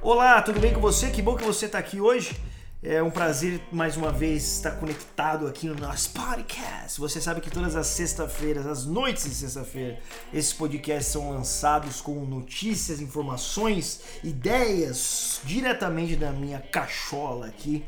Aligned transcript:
Olá, 0.00 0.40
tudo 0.40 0.60
bem 0.60 0.72
com 0.72 0.80
você? 0.80 1.10
Que 1.10 1.20
bom 1.20 1.34
que 1.34 1.42
você 1.42 1.66
está 1.66 1.76
aqui 1.76 2.00
hoje. 2.00 2.40
É 2.80 3.02
um 3.02 3.10
prazer 3.10 3.60
mais 3.72 3.96
uma 3.96 4.12
vez 4.12 4.44
estar 4.44 4.70
conectado 4.78 5.44
aqui 5.48 5.66
no 5.66 5.74
nosso 5.74 6.10
podcast. 6.10 7.00
Você 7.00 7.20
sabe 7.20 7.40
que 7.40 7.50
todas 7.50 7.74
as 7.74 7.88
sextas-feiras, 7.88 8.64
as 8.64 8.86
noites 8.86 9.24
de 9.24 9.34
sexta-feira, 9.34 9.98
esses 10.32 10.52
podcasts 10.52 11.12
são 11.12 11.30
lançados 11.30 12.00
com 12.00 12.24
notícias, 12.24 13.00
informações, 13.00 14.02
ideias 14.22 15.40
diretamente 15.42 16.14
da 16.14 16.30
minha 16.30 16.60
cachola 16.60 17.46
aqui 17.46 17.84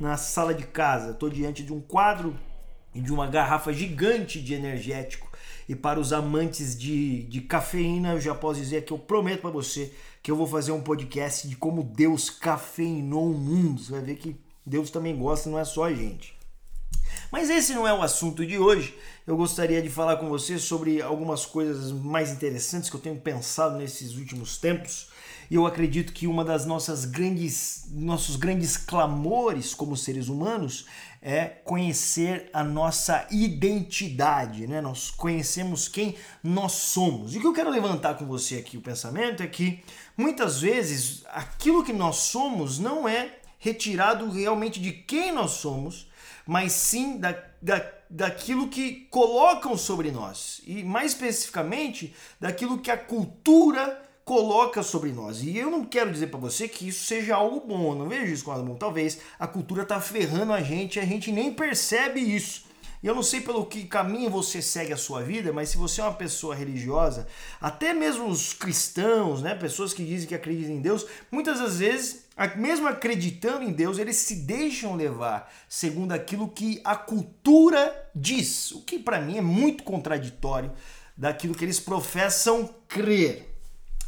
na 0.00 0.16
sala 0.16 0.54
de 0.54 0.64
casa. 0.64 1.10
Estou 1.10 1.28
diante 1.28 1.62
de 1.62 1.74
um 1.74 1.80
quadro 1.80 2.34
e 2.94 3.02
de 3.02 3.12
uma 3.12 3.26
garrafa 3.26 3.70
gigante 3.70 4.40
de 4.40 4.54
energético. 4.54 5.29
E 5.70 5.76
para 5.76 6.00
os 6.00 6.12
amantes 6.12 6.76
de, 6.76 7.22
de 7.28 7.42
cafeína, 7.42 8.14
eu 8.14 8.20
já 8.20 8.34
posso 8.34 8.58
dizer 8.58 8.84
que 8.84 8.92
eu 8.92 8.98
prometo 8.98 9.42
para 9.42 9.50
você 9.50 9.92
que 10.20 10.28
eu 10.28 10.34
vou 10.34 10.44
fazer 10.44 10.72
um 10.72 10.80
podcast 10.80 11.46
de 11.46 11.54
como 11.54 11.84
Deus 11.84 12.28
cafeinou 12.28 13.30
o 13.30 13.38
mundo. 13.38 13.80
Você 13.80 13.92
vai 13.92 14.00
ver 14.00 14.16
que 14.16 14.36
Deus 14.66 14.90
também 14.90 15.16
gosta, 15.16 15.48
não 15.48 15.60
é 15.60 15.64
só 15.64 15.84
a 15.84 15.94
gente. 15.94 16.36
Mas 17.30 17.48
esse 17.48 17.72
não 17.72 17.86
é 17.86 17.94
o 17.94 18.02
assunto 18.02 18.44
de 18.44 18.58
hoje. 18.58 18.98
Eu 19.24 19.36
gostaria 19.36 19.80
de 19.80 19.88
falar 19.88 20.16
com 20.16 20.28
você 20.28 20.58
sobre 20.58 21.00
algumas 21.00 21.46
coisas 21.46 21.92
mais 21.92 22.32
interessantes 22.32 22.90
que 22.90 22.96
eu 22.96 23.00
tenho 23.00 23.20
pensado 23.20 23.78
nesses 23.78 24.16
últimos 24.16 24.58
tempos. 24.58 25.08
E 25.48 25.54
eu 25.54 25.66
acredito 25.66 26.12
que 26.12 26.26
uma 26.26 26.44
das 26.44 26.66
nossas 26.66 27.04
grandes 27.04 27.86
nossos 27.92 28.34
grandes 28.34 28.76
clamores 28.76 29.72
como 29.72 29.96
seres 29.96 30.28
humanos 30.28 30.86
é 31.22 31.44
conhecer 31.44 32.48
a 32.52 32.64
nossa 32.64 33.26
identidade, 33.30 34.66
né? 34.66 34.80
Nós 34.80 35.10
conhecemos 35.10 35.86
quem 35.86 36.16
nós 36.42 36.72
somos. 36.72 37.34
E 37.34 37.38
o 37.38 37.40
que 37.40 37.46
eu 37.46 37.52
quero 37.52 37.70
levantar 37.70 38.14
com 38.14 38.26
você 38.26 38.56
aqui 38.56 38.78
o 38.78 38.80
pensamento 38.80 39.42
é 39.42 39.46
que 39.46 39.82
muitas 40.16 40.60
vezes 40.60 41.22
aquilo 41.28 41.84
que 41.84 41.92
nós 41.92 42.16
somos 42.16 42.78
não 42.78 43.06
é 43.06 43.36
retirado 43.58 44.30
realmente 44.30 44.80
de 44.80 44.92
quem 44.92 45.32
nós 45.32 45.52
somos, 45.52 46.08
mas 46.46 46.72
sim 46.72 47.18
da, 47.18 47.36
da, 47.60 47.86
daquilo 48.08 48.68
que 48.68 49.06
colocam 49.10 49.76
sobre 49.76 50.10
nós. 50.10 50.62
E 50.66 50.82
mais 50.82 51.12
especificamente, 51.12 52.14
daquilo 52.40 52.78
que 52.78 52.90
a 52.90 52.96
cultura 52.96 54.09
coloca 54.24 54.82
sobre 54.82 55.10
nós. 55.10 55.42
E 55.42 55.56
eu 55.56 55.70
não 55.70 55.84
quero 55.84 56.12
dizer 56.12 56.28
para 56.28 56.38
você 56.38 56.68
que 56.68 56.88
isso 56.88 57.04
seja 57.04 57.36
algo 57.36 57.66
bom, 57.66 57.92
eu 57.92 57.96
não 57.96 58.08
vejo 58.08 58.32
isso 58.32 58.44
como 58.44 58.56
algo 58.56 58.68
bom. 58.70 58.76
Talvez 58.76 59.18
a 59.38 59.46
cultura 59.46 59.84
tá 59.84 60.00
ferrando 60.00 60.52
a 60.52 60.62
gente 60.62 60.96
e 60.96 61.00
a 61.00 61.04
gente 61.04 61.32
nem 61.32 61.52
percebe 61.52 62.20
isso. 62.20 62.70
E 63.02 63.06
eu 63.06 63.14
não 63.14 63.22
sei 63.22 63.40
pelo 63.40 63.64
que 63.64 63.86
caminho 63.86 64.28
você 64.28 64.60
segue 64.60 64.92
a 64.92 64.96
sua 64.96 65.22
vida, 65.22 65.54
mas 65.54 65.70
se 65.70 65.78
você 65.78 66.02
é 66.02 66.04
uma 66.04 66.12
pessoa 66.12 66.54
religiosa, 66.54 67.26
até 67.58 67.94
mesmo 67.94 68.26
os 68.26 68.52
cristãos, 68.52 69.40
né, 69.40 69.54
pessoas 69.54 69.94
que 69.94 70.04
dizem 70.04 70.28
que 70.28 70.34
acreditam 70.34 70.74
em 70.74 70.82
Deus, 70.82 71.06
muitas 71.30 71.60
das 71.60 71.78
vezes, 71.78 72.26
mesmo 72.56 72.86
acreditando 72.86 73.64
em 73.64 73.72
Deus, 73.72 73.98
eles 73.98 74.16
se 74.16 74.36
deixam 74.36 74.96
levar 74.96 75.50
segundo 75.66 76.12
aquilo 76.12 76.46
que 76.48 76.78
a 76.84 76.94
cultura 76.94 78.10
diz, 78.14 78.70
o 78.72 78.82
que 78.82 78.98
para 78.98 79.18
mim 79.18 79.38
é 79.38 79.42
muito 79.42 79.82
contraditório 79.82 80.70
daquilo 81.16 81.54
que 81.54 81.64
eles 81.64 81.80
professam 81.80 82.68
crer. 82.86 83.49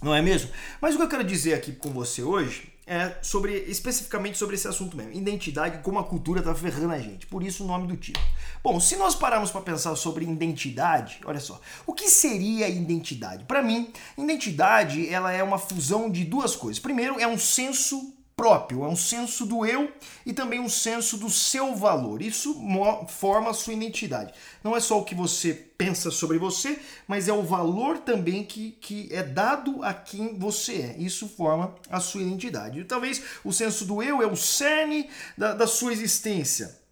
Não 0.03 0.15
é 0.15 0.21
mesmo? 0.21 0.51
Mas 0.81 0.95
o 0.95 0.99
que 0.99 1.05
eu 1.05 1.09
quero 1.09 1.25
dizer 1.25 1.55
aqui 1.55 1.73
com 1.73 1.91
você 1.91 2.23
hoje 2.23 2.73
é 2.85 3.17
sobre 3.23 3.55
especificamente 3.69 4.37
sobre 4.37 4.57
esse 4.57 4.67
assunto 4.67 4.97
mesmo, 4.97 5.13
identidade, 5.13 5.79
como 5.83 6.01
a 6.01 6.05
cultura 6.05 6.41
está 6.41 6.53
ferrando 6.55 6.93
a 6.93 6.99
gente. 6.99 7.27
Por 7.27 7.43
isso 7.43 7.63
o 7.63 7.67
nome 7.67 7.87
do 7.87 7.97
título. 7.97 8.27
Bom, 8.63 8.81
se 8.81 8.97
nós 8.97 9.15
pararmos 9.15 9.51
para 9.53 9.61
pensar 9.61 9.95
sobre 9.95 10.25
identidade, 10.25 11.21
olha 11.25 11.39
só, 11.39 11.61
o 11.87 11.95
que 11.95 12.09
seria 12.09 12.69
identidade? 12.69 13.45
Para 13.45 13.63
mim, 13.63 13.93
identidade 14.19 15.09
ela 15.09 15.33
é 15.33 15.43
uma 15.43 15.59
fusão 15.59 16.11
de 16.11 16.25
duas 16.25 16.57
coisas. 16.57 16.81
Primeiro, 16.81 17.21
é 17.21 17.27
um 17.27 17.39
senso 17.39 18.12
próprio, 18.37 18.85
é 18.85 18.89
um 18.89 18.97
senso 18.97 19.47
do 19.47 19.65
eu 19.65 19.93
e 20.25 20.33
também 20.33 20.61
um 20.61 20.69
senso 20.69 21.17
do 21.17 21.31
seu 21.31 21.75
valor. 21.75 22.23
Isso 22.23 22.61
forma 23.09 23.51
a 23.51 23.55
sua 23.55 23.75
identidade. 23.75 24.33
Não 24.65 24.77
é 24.77 24.81
só 24.81 24.99
o 24.99 25.05
que 25.05 25.15
você 25.15 25.53
pensa 25.53 26.11
sobre 26.11 26.39
você, 26.39 26.79
mas 27.07 27.29
é 27.29 27.33
o 27.33 27.43
valor 27.43 27.99
também 27.99 28.45
que, 28.45 28.73
que 28.81 29.09
é 29.11 29.23
dado 29.23 29.83
a 29.83 29.93
quem 29.93 30.39
você 30.39 30.73
é. 30.75 30.97
Isso 30.99 31.29
forma 31.29 31.75
a 31.91 32.01
sua 32.01 32.23
identidade. 32.23 32.81
E 32.81 32.85
talvez 32.85 33.23
o 33.45 33.53
senso 33.53 33.85
do 33.85 34.03
eu 34.03 34.23
é 34.23 34.27
o 34.27 34.37
cerne 34.37 35.09
da, 35.37 35.55
da 35.55 35.67
sua 35.67 35.93
existência. 35.93 36.83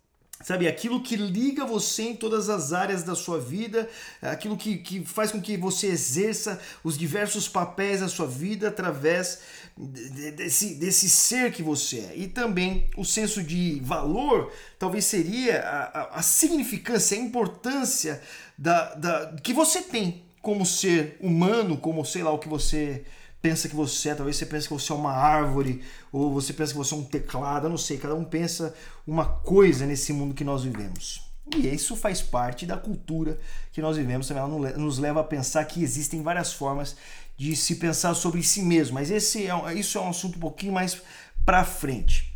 Sabe, 0.43 0.66
aquilo 0.66 1.03
que 1.03 1.16
liga 1.16 1.66
você 1.66 2.04
em 2.04 2.16
todas 2.16 2.48
as 2.48 2.72
áreas 2.72 3.03
da 3.03 3.14
sua 3.14 3.38
vida, 3.38 3.87
aquilo 4.22 4.56
que, 4.56 4.78
que 4.78 5.04
faz 5.04 5.31
com 5.31 5.38
que 5.38 5.54
você 5.54 5.88
exerça 5.88 6.59
os 6.82 6.97
diversos 6.97 7.47
papéis 7.47 8.00
da 8.00 8.09
sua 8.09 8.26
vida 8.26 8.69
através 8.69 9.41
desse, 9.86 10.74
desse 10.74 11.08
ser 11.08 11.52
que 11.52 11.62
você 11.62 11.98
é. 11.98 12.12
E 12.16 12.28
também 12.28 12.88
o 12.96 13.04
senso 13.04 13.42
de 13.42 13.80
valor 13.82 14.52
talvez 14.78 15.04
seria 15.04 15.60
a, 15.60 16.00
a, 16.00 16.18
a 16.18 16.22
significância, 16.22 17.16
a 17.16 17.20
importância 17.20 18.20
da, 18.56 18.94
da, 18.94 19.36
que 19.42 19.52
você 19.52 19.82
tem 19.82 20.22
como 20.42 20.64
ser 20.64 21.16
humano, 21.20 21.76
como 21.76 22.04
sei 22.04 22.22
lá 22.22 22.30
o 22.30 22.38
que 22.38 22.48
você 22.48 23.04
pensa 23.40 23.69
que 23.69 23.76
você 23.76 24.10
é, 24.10 24.14
talvez 24.14 24.36
você 24.36 24.46
pense 24.46 24.69
que 24.69 24.74
você 24.74 24.92
é 24.92 24.94
uma 24.94 25.12
árvore, 25.12 25.82
ou 26.12 26.32
você 26.32 26.52
pensa 26.52 26.72
que 26.72 26.78
você 26.78 26.94
é 26.94 26.96
um 26.96 27.04
teclado, 27.04 27.66
eu 27.66 27.70
não 27.70 27.78
sei, 27.78 27.96
cada 27.96 28.14
um 28.14 28.24
pensa 28.24 28.74
uma 29.06 29.24
coisa 29.24 29.86
nesse 29.86 30.12
mundo 30.12 30.34
que 30.34 30.44
nós 30.44 30.62
vivemos. 30.62 31.22
E 31.56 31.66
isso 31.66 31.96
faz 31.96 32.22
parte 32.22 32.64
da 32.64 32.76
cultura 32.76 33.38
que 33.72 33.80
nós 33.80 33.96
vivemos, 33.96 34.30
ela 34.30 34.46
nos 34.46 34.98
leva 34.98 35.20
a 35.20 35.24
pensar 35.24 35.64
que 35.64 35.82
existem 35.82 36.22
várias 36.22 36.52
formas 36.52 36.96
de 37.40 37.56
se 37.56 37.76
pensar 37.76 38.12
sobre 38.12 38.42
si 38.42 38.60
mesmo, 38.60 38.96
mas 38.96 39.10
esse 39.10 39.46
é, 39.46 39.72
isso 39.72 39.96
é 39.96 40.00
um 40.02 40.10
assunto 40.10 40.36
um 40.36 40.40
pouquinho 40.40 40.74
mais 40.74 41.00
para 41.42 41.64
frente. 41.64 42.34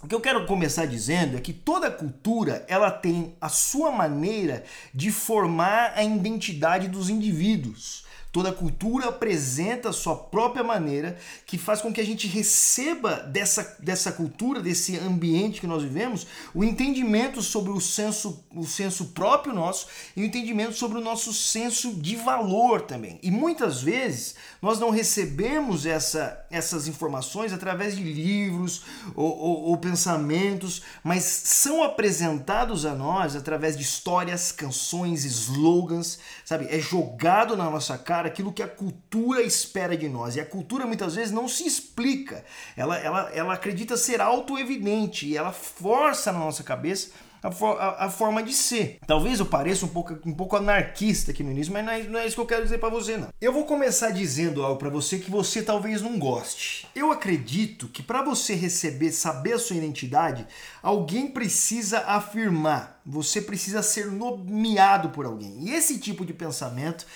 O 0.00 0.06
que 0.06 0.14
eu 0.14 0.20
quero 0.20 0.46
começar 0.46 0.86
dizendo 0.86 1.36
é 1.36 1.40
que 1.40 1.52
toda 1.52 1.90
cultura 1.90 2.64
ela 2.68 2.88
tem 2.88 3.34
a 3.40 3.48
sua 3.48 3.90
maneira 3.90 4.62
de 4.94 5.10
formar 5.10 5.94
a 5.96 6.04
identidade 6.04 6.86
dos 6.86 7.08
indivíduos. 7.08 8.03
Toda 8.34 8.50
cultura 8.50 9.10
apresenta 9.10 9.90
a 9.90 9.92
sua 9.92 10.16
própria 10.16 10.64
maneira 10.64 11.16
que 11.46 11.56
faz 11.56 11.80
com 11.80 11.92
que 11.92 12.00
a 12.00 12.04
gente 12.04 12.26
receba 12.26 13.20
dessa, 13.20 13.76
dessa 13.78 14.10
cultura, 14.10 14.60
desse 14.60 14.98
ambiente 14.98 15.60
que 15.60 15.68
nós 15.68 15.84
vivemos, 15.84 16.26
o 16.52 16.64
entendimento 16.64 17.40
sobre 17.40 17.70
o 17.70 17.80
senso, 17.80 18.44
o 18.52 18.66
senso 18.66 19.04
próprio 19.10 19.54
nosso 19.54 19.86
e 20.16 20.22
o 20.22 20.24
entendimento 20.24 20.72
sobre 20.72 20.98
o 20.98 21.00
nosso 21.00 21.32
senso 21.32 21.94
de 21.94 22.16
valor 22.16 22.80
também. 22.80 23.20
E 23.22 23.30
muitas 23.30 23.80
vezes 23.80 24.34
nós 24.60 24.80
não 24.80 24.90
recebemos 24.90 25.86
essa, 25.86 26.44
essas 26.50 26.88
informações 26.88 27.52
através 27.52 27.96
de 27.96 28.02
livros 28.02 28.82
ou, 29.14 29.30
ou, 29.30 29.62
ou 29.66 29.76
pensamentos, 29.76 30.82
mas 31.04 31.22
são 31.22 31.84
apresentados 31.84 32.84
a 32.84 32.96
nós 32.96 33.36
através 33.36 33.76
de 33.76 33.84
histórias, 33.84 34.50
canções, 34.50 35.24
slogans, 35.24 36.18
sabe? 36.44 36.66
É 36.68 36.80
jogado 36.80 37.56
na 37.56 37.70
nossa 37.70 37.96
cara 37.96 38.23
aquilo 38.26 38.52
que 38.52 38.62
a 38.62 38.68
cultura 38.68 39.42
espera 39.42 39.96
de 39.96 40.08
nós. 40.08 40.36
E 40.36 40.40
a 40.40 40.46
cultura 40.46 40.86
muitas 40.86 41.14
vezes 41.14 41.32
não 41.32 41.48
se 41.48 41.66
explica. 41.66 42.44
Ela, 42.76 42.98
ela, 42.98 43.30
ela 43.32 43.54
acredita 43.54 43.96
ser 43.96 44.20
auto-evidente 44.20 45.26
e 45.26 45.36
ela 45.36 45.52
força 45.52 46.32
na 46.32 46.38
nossa 46.38 46.62
cabeça 46.62 47.10
a, 47.44 47.48
a, 47.48 48.06
a, 48.06 48.10
forma 48.10 48.42
de 48.42 48.52
ser. 48.52 48.98
Talvez 49.06 49.38
eu 49.38 49.46
pareça 49.46 49.84
um 49.84 49.88
pouco, 49.88 50.18
um 50.26 50.32
pouco 50.32 50.56
anarquista 50.56 51.30
aqui 51.30 51.42
no 51.42 51.50
início, 51.50 51.72
mas 51.72 51.84
não 51.84 51.92
é, 51.92 52.02
não 52.04 52.18
é 52.18 52.26
isso 52.26 52.36
que 52.36 52.40
eu 52.40 52.46
quero 52.46 52.62
dizer 52.62 52.78
para 52.78 52.88
você, 52.88 53.18
não. 53.18 53.28
Eu 53.40 53.52
vou 53.52 53.64
começar 53.64 54.10
dizendo 54.10 54.64
algo 54.64 54.78
para 54.78 54.88
você 54.88 55.18
que 55.18 55.30
você 55.30 55.62
talvez 55.62 56.00
não 56.00 56.18
goste. 56.18 56.88
Eu 56.94 57.12
acredito 57.12 57.88
que 57.88 58.02
para 58.02 58.22
você 58.22 58.54
receber, 58.54 59.12
saber 59.12 59.54
a 59.54 59.58
sua 59.58 59.76
identidade, 59.76 60.46
alguém 60.82 61.26
precisa 61.26 61.98
afirmar. 62.00 62.93
Você 63.06 63.42
precisa 63.42 63.82
ser 63.82 64.06
nomeado 64.06 65.10
por 65.10 65.26
alguém. 65.26 65.58
E 65.60 65.74
esse 65.74 65.98
tipo 65.98 66.24
de 66.24 66.32
pensamento 66.32 67.06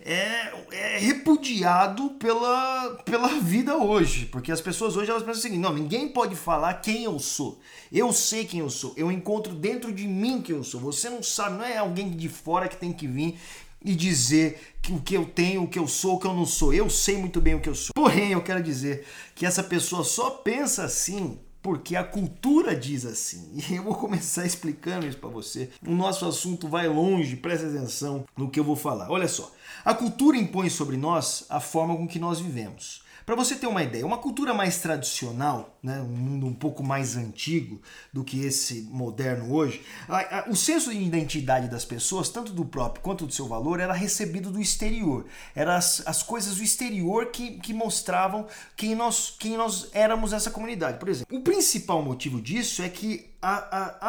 é, 0.00 0.52
é 0.70 0.98
repudiado 0.98 2.10
pela, 2.18 2.98
pela 3.04 3.28
vida 3.40 3.74
hoje. 3.76 4.26
Porque 4.26 4.52
as 4.52 4.60
pessoas 4.60 4.94
hoje 4.94 5.10
elas 5.10 5.22
pensam 5.22 5.38
o 5.38 5.42
seguinte: 5.42 5.60
não, 5.60 5.72
ninguém 5.72 6.08
pode 6.08 6.36
falar 6.36 6.74
quem 6.74 7.04
eu 7.04 7.18
sou. 7.18 7.58
Eu 7.90 8.12
sei 8.12 8.44
quem 8.44 8.60
eu 8.60 8.68
sou. 8.68 8.92
Eu 8.94 9.10
encontro 9.10 9.54
dentro 9.54 9.90
de 9.90 10.06
mim 10.06 10.42
quem 10.42 10.54
eu 10.54 10.64
sou. 10.64 10.80
Você 10.82 11.08
não 11.08 11.22
sabe, 11.22 11.56
não 11.56 11.64
é 11.64 11.78
alguém 11.78 12.10
de 12.10 12.28
fora 12.28 12.68
que 12.68 12.76
tem 12.76 12.92
que 12.92 13.06
vir 13.06 13.38
e 13.82 13.94
dizer 13.94 14.74
que 14.82 14.92
o 14.92 15.00
que 15.00 15.14
eu 15.14 15.24
tenho, 15.24 15.62
o 15.62 15.68
que 15.68 15.78
eu 15.78 15.86
sou, 15.86 16.16
o 16.16 16.18
que 16.18 16.26
eu 16.26 16.34
não 16.34 16.44
sou. 16.44 16.74
Eu 16.74 16.90
sei 16.90 17.16
muito 17.16 17.40
bem 17.40 17.54
o 17.54 17.60
que 17.60 17.68
eu 17.70 17.74
sou. 17.74 17.92
Porém, 17.94 18.32
eu 18.32 18.42
quero 18.42 18.62
dizer 18.62 19.06
que 19.34 19.46
essa 19.46 19.62
pessoa 19.62 20.04
só 20.04 20.30
pensa 20.30 20.84
assim 20.84 21.38
porque 21.62 21.96
a 21.96 22.04
cultura 22.04 22.74
diz 22.74 23.04
assim. 23.04 23.58
E 23.70 23.76
eu 23.76 23.82
vou 23.82 23.94
começar 23.94 24.46
explicando 24.46 25.06
isso 25.06 25.18
para 25.18 25.28
você. 25.28 25.70
O 25.86 25.94
nosso 25.94 26.26
assunto 26.26 26.68
vai 26.68 26.88
longe, 26.88 27.36
presta 27.36 27.66
atenção 27.66 28.24
no 28.36 28.50
que 28.50 28.58
eu 28.58 28.64
vou 28.64 28.76
falar. 28.76 29.10
Olha 29.10 29.28
só, 29.28 29.52
a 29.84 29.94
cultura 29.94 30.36
impõe 30.36 30.70
sobre 30.70 30.96
nós 30.96 31.44
a 31.48 31.60
forma 31.60 31.96
com 31.96 32.08
que 32.08 32.18
nós 32.18 32.40
vivemos. 32.40 33.02
Para 33.28 33.36
você 33.36 33.56
ter 33.56 33.66
uma 33.66 33.82
ideia, 33.82 34.06
uma 34.06 34.16
cultura 34.16 34.54
mais 34.54 34.78
tradicional, 34.78 35.77
né, 35.82 36.00
um 36.00 36.16
mundo 36.16 36.46
um 36.46 36.54
pouco 36.54 36.82
mais 36.82 37.16
antigo 37.16 37.80
do 38.12 38.24
que 38.24 38.44
esse 38.44 38.82
moderno 38.90 39.52
hoje, 39.52 39.82
o 40.48 40.56
senso 40.56 40.92
de 40.92 41.00
identidade 41.00 41.68
das 41.68 41.84
pessoas, 41.84 42.28
tanto 42.28 42.52
do 42.52 42.64
próprio 42.64 43.02
quanto 43.02 43.26
do 43.26 43.32
seu 43.32 43.46
valor, 43.46 43.80
era 43.80 43.92
recebido 43.92 44.50
do 44.50 44.60
exterior. 44.60 45.26
Eram 45.54 45.72
as, 45.72 46.02
as 46.06 46.22
coisas 46.22 46.56
do 46.56 46.62
exterior 46.62 47.26
que, 47.26 47.58
que 47.58 47.72
mostravam 47.72 48.46
quem 48.76 48.94
nós, 48.94 49.34
quem 49.38 49.56
nós 49.56 49.88
éramos 49.92 50.32
essa 50.32 50.50
comunidade. 50.50 50.98
Por 50.98 51.08
exemplo, 51.08 51.36
o 51.36 51.42
principal 51.42 52.02
motivo 52.02 52.40
disso 52.40 52.82
é 52.82 52.88
que 52.88 53.28
a, 53.40 53.54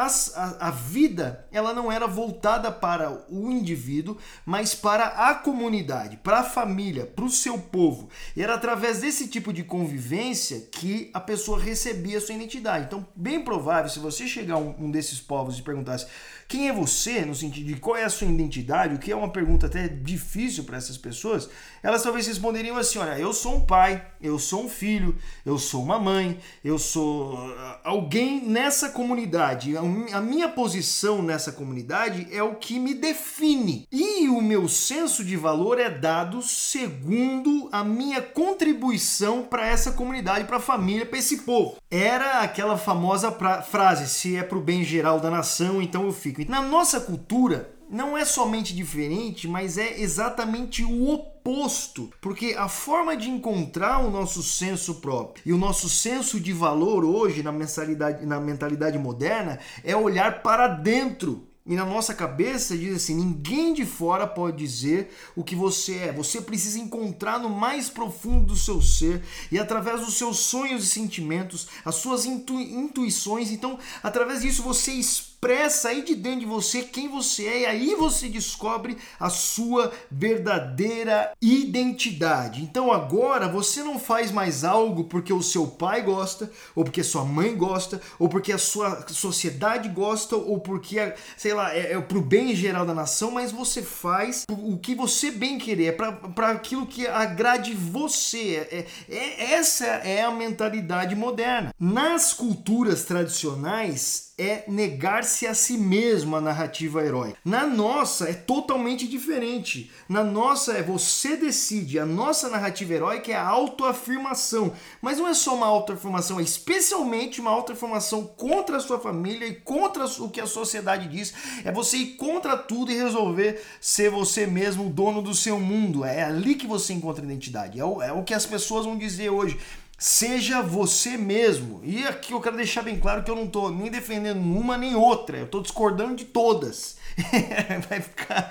a, 0.02 0.06
a, 0.06 0.68
a 0.68 0.70
vida 0.72 1.46
ela 1.52 1.72
não 1.72 1.90
era 1.90 2.06
voltada 2.06 2.70
para 2.70 3.24
o 3.28 3.50
indivíduo, 3.50 4.16
mas 4.44 4.74
para 4.74 5.06
a 5.06 5.34
comunidade, 5.36 6.16
para 6.16 6.40
a 6.40 6.44
família, 6.44 7.06
para 7.06 7.24
o 7.24 7.30
seu 7.30 7.56
povo. 7.56 8.08
E 8.36 8.42
era 8.42 8.54
através 8.54 9.00
desse 9.00 9.28
tipo 9.28 9.52
de 9.52 9.62
convivência 9.62 10.68
que 10.72 11.10
a 11.14 11.20
pessoa 11.20 11.59
recebia 11.60 12.18
a 12.18 12.20
sua 12.20 12.34
identidade. 12.34 12.86
Então, 12.86 13.06
bem 13.14 13.42
provável, 13.42 13.90
se 13.90 13.98
você 13.98 14.26
chegar 14.26 14.54
a 14.54 14.58
um, 14.58 14.90
desses 14.90 15.20
povos 15.20 15.58
e 15.58 15.62
perguntasse 15.62 16.06
quem 16.50 16.68
é 16.68 16.72
você, 16.72 17.24
no 17.24 17.32
sentido 17.32 17.66
de 17.68 17.76
qual 17.76 17.96
é 17.96 18.02
a 18.02 18.10
sua 18.10 18.26
identidade, 18.26 18.96
o 18.96 18.98
que 18.98 19.12
é 19.12 19.14
uma 19.14 19.30
pergunta 19.30 19.66
até 19.66 19.86
difícil 19.86 20.64
para 20.64 20.76
essas 20.76 20.98
pessoas, 20.98 21.48
elas 21.80 22.02
talvez 22.02 22.26
responderiam 22.26 22.76
assim: 22.76 22.98
olha, 22.98 23.16
eu 23.16 23.32
sou 23.32 23.54
um 23.54 23.60
pai, 23.60 24.04
eu 24.20 24.36
sou 24.36 24.64
um 24.64 24.68
filho, 24.68 25.16
eu 25.46 25.58
sou 25.58 25.80
uma 25.80 25.96
mãe, 26.00 26.40
eu 26.64 26.76
sou 26.76 27.38
ah, 27.38 27.80
alguém 27.84 28.44
nessa 28.44 28.88
comunidade. 28.88 29.76
A 29.76 30.20
minha 30.20 30.48
posição 30.48 31.22
nessa 31.22 31.52
comunidade 31.52 32.26
é 32.32 32.42
o 32.42 32.56
que 32.56 32.80
me 32.80 32.94
define. 32.94 33.86
E 33.92 34.28
o 34.28 34.42
meu 34.42 34.68
senso 34.68 35.24
de 35.24 35.36
valor 35.36 35.78
é 35.78 35.88
dado 35.88 36.42
segundo 36.42 37.68
a 37.70 37.84
minha 37.84 38.20
contribuição 38.20 39.44
para 39.44 39.68
essa 39.68 39.92
comunidade, 39.92 40.46
para 40.46 40.56
a 40.56 40.60
família, 40.60 41.06
para 41.06 41.18
esse 41.18 41.38
povo. 41.50 41.76
Era 41.90 42.42
aquela 42.42 42.78
famosa 42.78 43.32
frase: 43.62 44.08
se 44.08 44.36
é 44.36 44.42
para 44.44 44.58
o 44.58 44.62
bem 44.62 44.84
geral 44.84 45.18
da 45.18 45.28
nação, 45.28 45.82
então 45.82 46.04
eu 46.04 46.12
fico. 46.12 46.48
Na 46.48 46.62
nossa 46.62 47.00
cultura, 47.00 47.74
não 47.90 48.16
é 48.16 48.24
somente 48.24 48.72
diferente, 48.72 49.48
mas 49.48 49.76
é 49.76 50.00
exatamente 50.00 50.84
o 50.84 51.10
oposto, 51.10 52.08
porque 52.20 52.54
a 52.56 52.68
forma 52.68 53.16
de 53.16 53.28
encontrar 53.28 53.98
o 53.98 54.10
nosso 54.10 54.44
senso 54.44 54.96
próprio 54.96 55.42
e 55.44 55.52
o 55.52 55.58
nosso 55.58 55.88
senso 55.88 56.38
de 56.38 56.52
valor 56.52 57.04
hoje 57.04 57.42
na 57.42 57.50
mentalidade, 57.50 58.24
na 58.24 58.38
mentalidade 58.38 58.96
moderna 58.96 59.58
é 59.82 59.96
olhar 59.96 60.40
para 60.42 60.68
dentro. 60.68 61.49
E 61.66 61.76
na 61.76 61.84
nossa 61.84 62.14
cabeça 62.14 62.76
diz 62.76 62.96
assim: 62.96 63.14
ninguém 63.14 63.74
de 63.74 63.84
fora 63.84 64.26
pode 64.26 64.56
dizer 64.56 65.14
o 65.36 65.44
que 65.44 65.54
você 65.54 65.96
é. 65.96 66.12
Você 66.12 66.40
precisa 66.40 66.78
encontrar 66.78 67.38
no 67.38 67.50
mais 67.50 67.90
profundo 67.90 68.46
do 68.46 68.56
seu 68.56 68.80
ser 68.80 69.22
e 69.52 69.58
através 69.58 70.00
dos 70.00 70.14
seus 70.14 70.38
sonhos 70.38 70.84
e 70.84 70.86
sentimentos, 70.86 71.68
as 71.84 71.96
suas 71.96 72.24
intu 72.24 72.54
intuições. 72.54 73.50
Então, 73.50 73.78
através 74.02 74.40
disso, 74.40 74.62
você 74.62 74.92
expressa 75.40 75.88
aí 75.88 76.02
de 76.02 76.14
dentro 76.14 76.40
de 76.40 76.46
você 76.46 76.82
quem 76.82 77.08
você 77.08 77.46
é 77.46 77.60
e 77.60 77.66
aí 77.66 77.94
você 77.94 78.28
descobre 78.28 78.98
a 79.18 79.30
sua 79.30 79.90
verdadeira 80.10 81.32
identidade. 81.40 82.62
Então 82.62 82.92
agora 82.92 83.48
você 83.48 83.82
não 83.82 83.98
faz 83.98 84.30
mais 84.30 84.64
algo 84.64 85.04
porque 85.04 85.32
o 85.32 85.42
seu 85.42 85.66
pai 85.66 86.02
gosta, 86.02 86.52
ou 86.74 86.84
porque 86.84 87.02
sua 87.02 87.24
mãe 87.24 87.56
gosta, 87.56 88.02
ou 88.18 88.28
porque 88.28 88.52
a 88.52 88.58
sua 88.58 89.06
sociedade 89.08 89.88
gosta, 89.88 90.36
ou 90.36 90.60
porque, 90.60 91.14
sei 91.38 91.54
lá, 91.54 91.74
é, 91.74 91.94
é 91.94 92.00
pro 92.02 92.20
bem 92.20 92.54
geral 92.54 92.84
da 92.84 92.92
nação, 92.92 93.30
mas 93.30 93.50
você 93.50 93.80
faz 93.80 94.44
o 94.50 94.76
que 94.76 94.94
você 94.94 95.30
bem 95.30 95.56
querer, 95.56 95.86
é 95.86 95.92
para 95.92 96.50
aquilo 96.50 96.86
que 96.86 97.06
agrade 97.06 97.72
você. 97.72 98.68
É, 98.70 98.86
é, 99.08 99.16
é, 99.16 99.52
essa 99.54 99.86
é 99.86 100.22
a 100.22 100.30
mentalidade 100.30 101.16
moderna. 101.16 101.72
Nas 101.80 102.34
culturas 102.34 103.04
tradicionais, 103.04 104.29
é 104.40 104.64
negar-se 104.66 105.46
a 105.46 105.52
si 105.52 105.76
mesmo 105.76 106.34
a 106.34 106.40
narrativa 106.40 107.04
heróica. 107.04 107.36
Na 107.44 107.66
nossa 107.66 108.28
é 108.30 108.32
totalmente 108.32 109.06
diferente. 109.06 109.90
Na 110.08 110.24
nossa 110.24 110.72
é 110.72 110.82
você 110.82 111.36
decide. 111.36 111.98
A 111.98 112.06
nossa 112.06 112.48
narrativa 112.48 112.94
heróica 112.94 113.30
é 113.30 113.34
a 113.34 113.46
autoafirmação. 113.46 114.72
Mas 115.02 115.18
não 115.18 115.28
é 115.28 115.34
só 115.34 115.54
uma 115.54 115.66
autoafirmação, 115.66 116.40
é 116.40 116.42
especialmente 116.42 117.40
uma 117.40 117.50
autoafirmação 117.50 118.24
contra 118.24 118.78
a 118.78 118.80
sua 118.80 118.98
família 118.98 119.46
e 119.46 119.56
contra 119.56 120.06
o 120.06 120.30
que 120.30 120.40
a 120.40 120.46
sociedade 120.46 121.06
diz. 121.08 121.34
É 121.64 121.70
você 121.70 121.98
ir 121.98 122.16
contra 122.16 122.56
tudo 122.56 122.90
e 122.90 122.96
resolver 122.96 123.62
ser 123.80 124.10
você 124.10 124.46
mesmo 124.46 124.86
o 124.86 124.90
dono 124.90 125.20
do 125.20 125.34
seu 125.34 125.60
mundo. 125.60 126.04
É 126.04 126.22
ali 126.22 126.54
que 126.54 126.66
você 126.66 126.94
encontra 126.94 127.24
identidade. 127.24 127.78
É 127.78 127.84
o, 127.84 128.00
é 128.00 128.12
o 128.12 128.24
que 128.24 128.32
as 128.32 128.46
pessoas 128.46 128.86
vão 128.86 128.96
dizer 128.96 129.28
hoje. 129.28 129.58
Seja 130.00 130.62
você 130.62 131.18
mesmo. 131.18 131.82
E 131.84 132.06
aqui 132.06 132.32
eu 132.32 132.40
quero 132.40 132.56
deixar 132.56 132.80
bem 132.80 132.98
claro 132.98 133.22
que 133.22 133.30
eu 133.30 133.36
não 133.36 133.44
estou 133.44 133.70
nem 133.70 133.90
defendendo 133.90 134.40
uma 134.40 134.78
nem 134.78 134.94
outra. 134.94 135.36
Eu 135.36 135.44
estou 135.44 135.60
discordando 135.60 136.16
de 136.16 136.24
todas. 136.24 136.96
Vai 137.86 138.00
ficar 138.00 138.50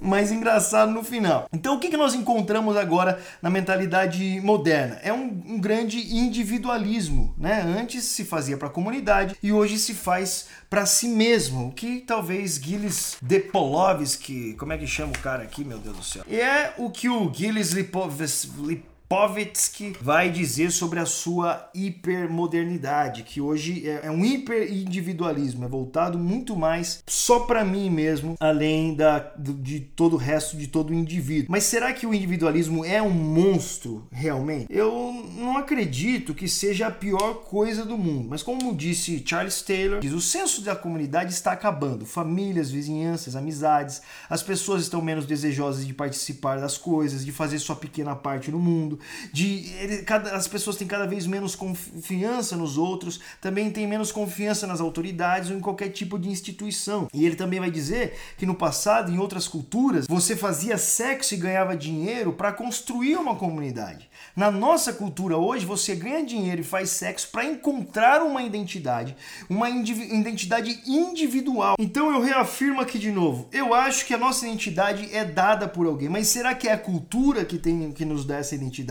mais 0.00 0.32
engraçado 0.32 0.90
no 0.90 1.04
final. 1.04 1.50
Então, 1.52 1.74
o 1.74 1.78
que, 1.78 1.90
que 1.90 1.98
nós 1.98 2.14
encontramos 2.14 2.78
agora 2.78 3.22
na 3.42 3.50
mentalidade 3.50 4.40
moderna? 4.40 4.98
É 5.02 5.12
um, 5.12 5.24
um 5.46 5.60
grande 5.60 5.98
individualismo. 6.16 7.34
Né? 7.36 7.60
Antes 7.60 8.04
se 8.04 8.24
fazia 8.24 8.56
para 8.56 8.68
a 8.68 8.70
comunidade 8.70 9.36
e 9.42 9.52
hoje 9.52 9.78
se 9.78 9.92
faz 9.92 10.46
para 10.70 10.86
si 10.86 11.08
mesmo. 11.08 11.68
O 11.68 11.72
que 11.72 12.00
talvez 12.00 12.54
Gilles 12.54 13.18
Depolovsky, 13.20 14.54
como 14.54 14.72
é 14.72 14.78
que 14.78 14.86
chama 14.86 15.12
o 15.12 15.18
cara 15.18 15.42
aqui, 15.42 15.62
meu 15.62 15.76
Deus 15.76 15.96
do 15.98 16.02
céu? 16.02 16.24
É 16.26 16.72
o 16.78 16.88
que 16.88 17.06
o 17.06 17.30
Gilles 17.30 17.72
Lipovetsky 17.72 18.95
Povetsky 19.08 19.96
vai 20.00 20.30
dizer 20.30 20.72
sobre 20.72 20.98
a 20.98 21.06
sua 21.06 21.70
hipermodernidade, 21.72 23.22
que 23.22 23.40
hoje 23.40 23.88
é, 23.88 24.00
é 24.06 24.10
um 24.10 24.24
hiperindividualismo, 24.24 25.64
é 25.64 25.68
voltado 25.68 26.18
muito 26.18 26.56
mais 26.56 27.04
só 27.06 27.40
para 27.40 27.64
mim 27.64 27.88
mesmo, 27.88 28.34
além 28.40 28.94
da, 28.94 29.18
de 29.38 29.78
todo 29.80 30.14
o 30.14 30.18
resto 30.18 30.56
de 30.56 30.66
todo 30.66 30.90
o 30.90 30.94
indivíduo. 30.94 31.46
Mas 31.50 31.64
será 31.64 31.92
que 31.92 32.06
o 32.06 32.12
individualismo 32.12 32.84
é 32.84 33.00
um 33.00 33.10
monstro 33.10 34.08
realmente? 34.10 34.66
Eu 34.68 35.24
não 35.36 35.56
acredito 35.56 36.34
que 36.34 36.48
seja 36.48 36.88
a 36.88 36.90
pior 36.90 37.44
coisa 37.44 37.84
do 37.84 37.96
mundo, 37.96 38.28
mas 38.28 38.42
como 38.42 38.74
disse 38.74 39.22
Charles 39.24 39.62
Taylor, 39.62 40.00
diz, 40.00 40.12
o 40.12 40.20
senso 40.20 40.62
da 40.62 40.74
comunidade 40.74 41.32
está 41.32 41.52
acabando. 41.52 42.04
Famílias, 42.04 42.72
vizinhanças, 42.72 43.36
amizades, 43.36 44.02
as 44.28 44.42
pessoas 44.42 44.82
estão 44.82 45.00
menos 45.00 45.26
desejosas 45.26 45.86
de 45.86 45.94
participar 45.94 46.58
das 46.58 46.76
coisas, 46.76 47.24
de 47.24 47.30
fazer 47.30 47.60
sua 47.60 47.76
pequena 47.76 48.16
parte 48.16 48.50
no 48.50 48.58
mundo 48.58 48.95
de 49.32 49.72
ele, 49.80 49.98
cada, 50.02 50.34
as 50.34 50.48
pessoas 50.48 50.76
têm 50.76 50.86
cada 50.86 51.06
vez 51.06 51.26
menos 51.26 51.54
confiança 51.54 52.56
nos 52.56 52.78
outros, 52.78 53.20
também 53.40 53.70
têm 53.70 53.86
menos 53.86 54.12
confiança 54.12 54.66
nas 54.66 54.80
autoridades 54.80 55.50
ou 55.50 55.56
em 55.56 55.60
qualquer 55.60 55.90
tipo 55.90 56.18
de 56.18 56.28
instituição. 56.28 57.08
E 57.12 57.24
ele 57.24 57.36
também 57.36 57.60
vai 57.60 57.70
dizer 57.70 58.16
que 58.36 58.46
no 58.46 58.54
passado, 58.54 59.12
em 59.12 59.18
outras 59.18 59.48
culturas, 59.48 60.06
você 60.08 60.36
fazia 60.36 60.78
sexo 60.78 61.34
e 61.34 61.38
ganhava 61.38 61.76
dinheiro 61.76 62.32
para 62.32 62.52
construir 62.52 63.16
uma 63.16 63.34
comunidade. 63.36 64.08
Na 64.34 64.50
nossa 64.50 64.92
cultura 64.92 65.36
hoje, 65.36 65.64
você 65.64 65.94
ganha 65.94 66.24
dinheiro 66.24 66.60
e 66.60 66.64
faz 66.64 66.90
sexo 66.90 67.28
para 67.30 67.44
encontrar 67.44 68.22
uma 68.22 68.42
identidade, 68.42 69.16
uma 69.48 69.68
identidade 69.68 70.80
individual. 70.86 71.76
Então 71.78 72.12
eu 72.12 72.20
reafirmo 72.20 72.80
aqui 72.80 72.98
de 72.98 73.10
novo, 73.10 73.48
eu 73.52 73.74
acho 73.74 74.04
que 74.06 74.14
a 74.14 74.18
nossa 74.18 74.46
identidade 74.46 75.14
é 75.14 75.24
dada 75.24 75.68
por 75.68 75.86
alguém, 75.86 76.08
mas 76.08 76.28
será 76.28 76.54
que 76.54 76.68
é 76.68 76.72
a 76.72 76.78
cultura 76.78 77.44
que 77.44 77.58
tem 77.58 77.92
que 77.92 78.04
nos 78.04 78.24
dá 78.24 78.36
essa 78.36 78.54
identidade? 78.54 78.85